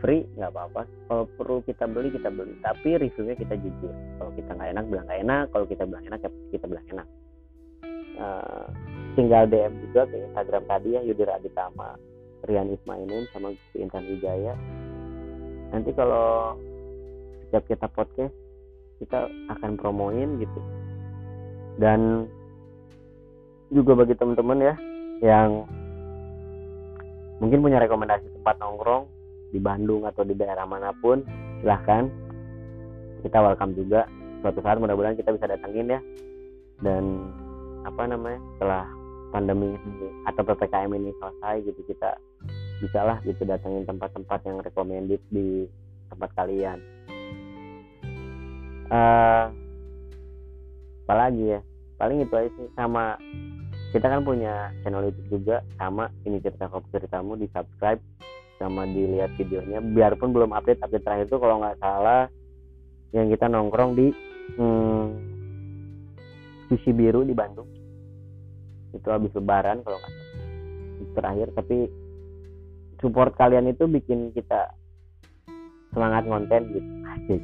free 0.00 0.24
nggak 0.34 0.50
apa-apa. 0.50 0.82
Kalau 1.06 1.24
perlu 1.36 1.60
kita 1.62 1.84
beli 1.86 2.08
kita 2.10 2.32
beli. 2.32 2.56
Tapi 2.64 2.96
reviewnya 2.96 3.36
kita 3.36 3.54
jujur. 3.60 3.92
Kalau 4.18 4.32
kita 4.34 4.50
nggak 4.56 4.70
enak 4.74 4.84
bilang 4.88 5.06
nggak 5.06 5.20
enak. 5.22 5.44
Kalau 5.52 5.66
kita 5.68 5.82
bilang 5.86 6.04
enak 6.08 6.20
ya 6.24 6.30
kita 6.50 6.64
bilang 6.66 6.86
enak. 6.90 7.08
Uh, 8.20 8.66
tinggal 9.16 9.48
DM 9.48 9.72
juga 9.88 10.04
ke 10.04 10.16
Instagram 10.28 10.64
tadi 10.68 10.92
ya 10.92 11.00
Yudir 11.00 11.32
Aditama 11.32 11.96
Rian 12.44 12.68
Ismailin 12.68 13.24
sama 13.32 13.52
Intan 13.76 14.04
Wijaya. 14.08 14.56
Nanti 15.70 15.90
kalau 15.94 16.56
setiap 17.46 17.64
kita 17.68 17.86
podcast 17.92 18.34
kita 19.00 19.28
akan 19.56 19.80
promoin 19.80 20.36
gitu. 20.40 20.60
Dan 21.80 22.28
juga 23.70 24.02
bagi 24.02 24.18
teman-teman 24.18 24.58
ya 24.58 24.74
yang 25.22 25.64
mungkin 27.38 27.62
punya 27.62 27.78
rekomendasi 27.80 28.28
tempat 28.34 28.58
nongkrong 28.58 29.06
di 29.50 29.58
Bandung 29.58 30.06
atau 30.06 30.22
di 30.22 30.34
daerah 30.34 30.66
mana 30.66 30.94
pun 30.98 31.22
silahkan. 31.62 32.06
Kita 33.20 33.38
welcome 33.42 33.76
juga. 33.76 34.06
Suatu 34.40 34.64
saat 34.64 34.80
mudah-mudahan 34.80 35.18
kita 35.18 35.36
bisa 35.36 35.46
datangin 35.50 35.92
ya. 35.92 36.00
Dan 36.80 37.28
apa 37.84 38.08
namanya 38.08 38.40
setelah 38.56 38.84
pandemi 39.30 39.76
ini 39.76 40.08
atau 40.26 40.42
ppkm 40.42 40.90
ini 40.96 41.12
selesai 41.20 41.64
gitu 41.64 41.80
kita 41.86 42.16
bisa 42.80 43.00
lah 43.04 43.20
gitu 43.22 43.44
datangin 43.44 43.84
tempat-tempat 43.84 44.40
yang 44.48 44.58
recommended 44.64 45.20
di 45.28 45.68
tempat 46.08 46.32
kalian. 46.34 46.80
Uh, 48.90 49.52
apalagi 51.06 51.58
ya? 51.58 51.60
Paling 52.00 52.24
itu 52.24 52.32
aja 52.32 52.48
sih 52.56 52.68
sama 52.74 53.20
kita 53.90 54.06
kan 54.06 54.22
punya 54.22 54.70
channel 54.86 55.10
YouTube 55.10 55.42
juga 55.42 55.66
sama 55.74 56.06
ini 56.22 56.38
cerita 56.38 56.70
kopi 56.70 56.94
ceritamu 56.94 57.34
di 57.34 57.50
subscribe 57.50 57.98
sama 58.62 58.86
dilihat 58.86 59.34
videonya. 59.34 59.82
Biarpun 59.82 60.30
belum 60.30 60.54
update 60.54 60.78
update 60.84 61.02
terakhir 61.02 61.26
itu 61.26 61.38
kalau 61.42 61.58
nggak 61.58 61.80
salah 61.82 62.30
yang 63.10 63.26
kita 63.26 63.50
nongkrong 63.50 63.98
di 63.98 64.14
hmm, 64.60 65.04
Sushi 66.70 66.94
Biru 66.94 67.26
di 67.26 67.34
Bandung. 67.34 67.66
Itu 68.94 69.10
habis 69.10 69.34
lebaran 69.34 69.82
kalau 69.82 69.98
nggak 69.98 70.14
salah. 70.14 70.38
Terakhir 71.10 71.48
tapi 71.58 71.78
support 73.02 73.34
kalian 73.34 73.74
itu 73.74 73.90
bikin 73.90 74.30
kita 74.30 74.70
semangat 75.90 76.30
konten 76.30 76.62
gitu. 76.70 76.90
Asik 77.10 77.42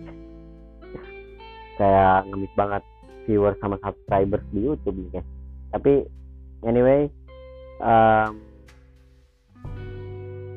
kayak 1.82 2.22
ngemis 2.30 2.54
banget 2.54 2.82
viewer 3.26 3.58
sama 3.58 3.74
subscribers 3.82 4.46
di 4.54 4.62
YouTube 4.62 5.10
guys. 5.10 5.26
Tapi 5.74 6.06
anyway 6.66 7.08
um, 7.80 8.42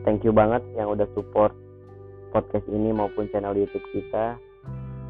thank 0.03 0.25
you 0.25 0.33
banget 0.33 0.65
yang 0.73 0.89
udah 0.89 1.05
support 1.13 1.53
podcast 2.29 2.65
ini 2.69 2.93
maupun 2.93 3.27
channel 3.33 3.57
YouTube 3.57 3.85
kita. 3.91 4.37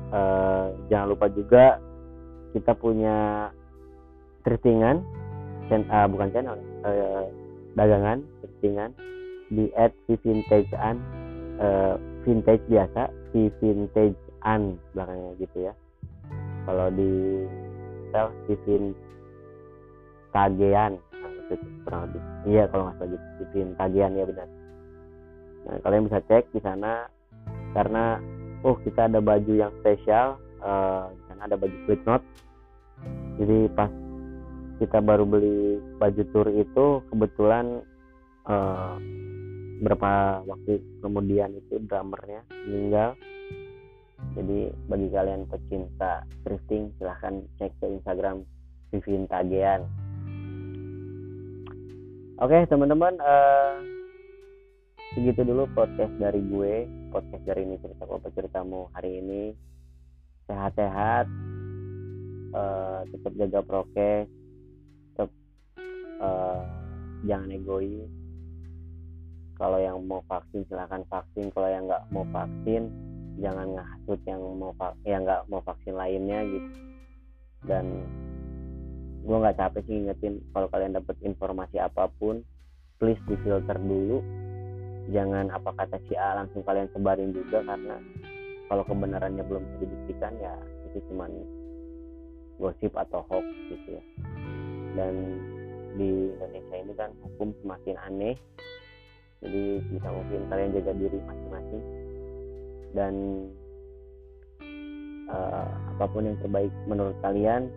Uh, 0.09 0.73
jangan 0.89 1.13
lupa 1.13 1.29
juga 1.29 1.77
kita 2.57 2.73
punya 2.73 3.49
thriftingan 4.41 5.05
uh, 5.69 6.07
bukan 6.09 6.33
channel 6.33 6.57
uh, 6.81 7.29
dagangan 7.77 8.25
thriftingan 8.41 8.89
di 9.53 9.69
at 9.77 9.93
vintagean 10.09 10.97
uh, 11.61 11.93
vintage 12.25 12.65
biasa 12.65 13.13
si 13.29 13.53
vintage 13.61 14.17
an 14.41 14.81
belakangnya 14.97 15.31
gitu 15.37 15.57
ya. 15.69 15.73
Kalau 16.65 16.89
di 16.89 17.45
sel 18.09 18.33
si 18.49 18.57
vintagean 18.65 18.97
itu 21.49 21.65
kurang 21.85 22.09
lebih 22.09 22.21
iya 22.45 22.63
kalau 22.69 22.89
nggak 22.89 22.95
salah 23.01 23.09
gitu. 23.09 23.25
Si 23.37 23.43
vintagean 23.57 24.13
ya 24.13 24.25
benar. 24.29 24.49
Nah 25.65 25.75
kalian 25.81 26.05
bisa 26.05 26.19
cek 26.29 26.43
di 26.53 26.59
sana 26.61 27.09
karena 27.73 28.21
oh 28.61 28.75
kita 28.81 29.09
ada 29.09 29.19
baju 29.21 29.53
yang 29.53 29.71
spesial 29.81 30.37
uh, 30.61 31.09
di 31.29 31.39
ada 31.41 31.55
baju 31.55 31.77
note 32.05 32.25
jadi 33.39 33.71
pas 33.71 33.91
kita 34.79 34.99
baru 35.03 35.23
beli 35.27 35.79
baju 35.99 36.23
tour 36.31 36.47
itu 36.51 36.85
kebetulan 37.11 37.83
uh, 38.47 38.95
berapa 39.79 40.43
waktu 40.43 40.83
kemudian 40.99 41.55
itu 41.55 41.79
drummernya 41.87 42.43
meninggal. 42.67 43.15
Jadi 44.35 44.67
bagi 44.91 45.07
kalian 45.15 45.47
pecinta 45.47 46.27
thrifting 46.43 46.91
silahkan 46.99 47.39
cek 47.55 47.71
ke 47.79 47.87
Instagram 47.87 48.43
Vivin 48.91 49.23
Tagian 49.31 49.87
oke 52.39 52.57
teman-teman 52.71 53.19
uh, 53.19 53.83
segitu 55.15 55.43
dulu 55.43 55.67
podcast 55.75 56.13
dari 56.17 56.39
gue 56.39 56.87
podcast 57.09 57.43
dari 57.43 57.65
ini 57.65 57.75
cerita 57.81 58.05
apa 58.05 58.29
ceritamu 58.31 58.87
hari 58.93 59.19
ini. 59.19 59.43
Sehat-sehat 60.49 61.25
uh, 62.53 63.05
tetap 63.09 63.33
jaga 63.37 63.59
prokes 63.61 64.29
uh, 66.19 66.63
jangan 67.25 67.49
egois. 67.51 68.07
Kalau 69.59 69.75
yang 69.75 69.99
mau 70.07 70.23
vaksin 70.31 70.63
silahkan 70.71 71.03
vaksin. 71.11 71.51
Kalau 71.51 71.67
yang 71.67 71.83
nggak 71.89 72.07
mau 72.15 72.23
vaksin 72.31 72.87
jangan 73.39 73.75
ngahasut 73.75 74.19
yang 74.27 74.39
mau 74.55 74.71
yang 75.03 75.27
nggak 75.27 75.43
mau 75.51 75.59
vaksin 75.63 75.95
lainnya 75.95 76.39
gitu. 76.47 76.69
Dan 77.67 78.07
gue 79.19 79.35
nggak 79.35 79.57
capek 79.59 79.81
sih 79.85 79.95
ingetin 79.99 80.39
kalau 80.55 80.67
kalian 80.71 80.95
dapat 80.95 81.15
informasi 81.21 81.77
apa 81.81 82.07
pun 82.19 82.41
please 82.99 83.21
difilter 83.27 83.77
dulu. 83.79 84.23
Jangan 85.09 85.49
apa 85.49 85.73
kata 85.73 85.97
si 86.05 86.13
A 86.13 86.37
langsung 86.37 86.61
kalian 86.61 86.89
sebarin 86.93 87.33
juga 87.33 87.65
karena 87.65 87.97
kalau 88.69 88.85
kebenarannya 88.85 89.41
belum 89.41 89.65
dibuktikan 89.81 90.37
ya 90.37 90.53
itu 90.91 91.01
cuman 91.09 91.33
gosip 92.61 92.93
atau 92.93 93.25
hoax 93.25 93.47
gitu 93.73 93.97
ya. 93.97 94.03
Dan 94.93 95.13
di 95.97 96.29
Indonesia 96.29 96.75
ini 96.77 96.93
kan 96.93 97.09
hukum 97.25 97.49
semakin 97.65 97.97
aneh 97.97 98.37
jadi 99.39 99.79
bisa 99.87 100.07
mungkin 100.11 100.41
kalian 100.51 100.75
jaga 100.75 100.91
diri 100.99 101.19
masing-masing. 101.23 101.83
Dan 102.91 103.13
uh, 105.31 105.69
apa 105.95 106.05
pun 106.11 106.27
yang 106.27 106.37
terbaik 106.43 106.73
menurut 106.89 107.15
kalian 107.23 107.71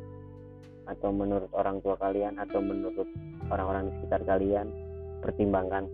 atau 0.93 1.09
menurut 1.11 1.49
orang 1.57 1.81
tua 1.81 1.97
kalian 1.97 2.37
atau 2.37 2.61
menurut 2.61 3.09
orang-orang 3.49 3.89
di 3.89 3.93
sekitar 3.99 4.21
kalian 4.29 4.69
pertimbangkan. 5.25 5.89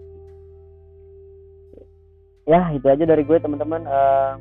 Ya 2.48 2.72
itu 2.72 2.86
aja 2.88 3.04
dari 3.04 3.22
gue 3.22 3.38
teman-teman. 3.38 3.84
Uh, 3.84 4.32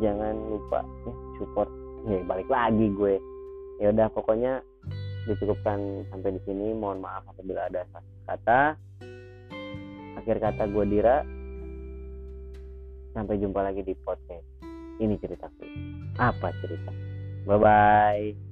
jangan 0.00 0.34
lupa 0.48 0.80
ya 1.04 1.12
support. 1.38 1.70
Ya 2.08 2.18
balik 2.24 2.48
lagi 2.48 2.88
gue. 2.96 3.20
Ya 3.78 3.92
udah 3.92 4.08
pokoknya 4.10 4.64
dicukupkan 5.28 6.08
sampai 6.08 6.34
di 6.34 6.40
sini. 6.48 6.72
Mohon 6.72 7.04
maaf 7.04 7.22
apabila 7.28 7.68
ada 7.68 7.84
kata. 8.26 8.74
Akhir 10.16 10.36
kata 10.40 10.66
gue 10.72 10.84
Dira. 10.88 11.20
Sampai 13.12 13.36
jumpa 13.36 13.60
lagi 13.60 13.84
di 13.84 13.92
podcast 13.92 14.51
ini 15.02 15.18
ceritaku. 15.18 15.66
Apa 16.22 16.54
cerita? 16.62 16.92
Bye 17.42 17.58
bye 17.58 18.51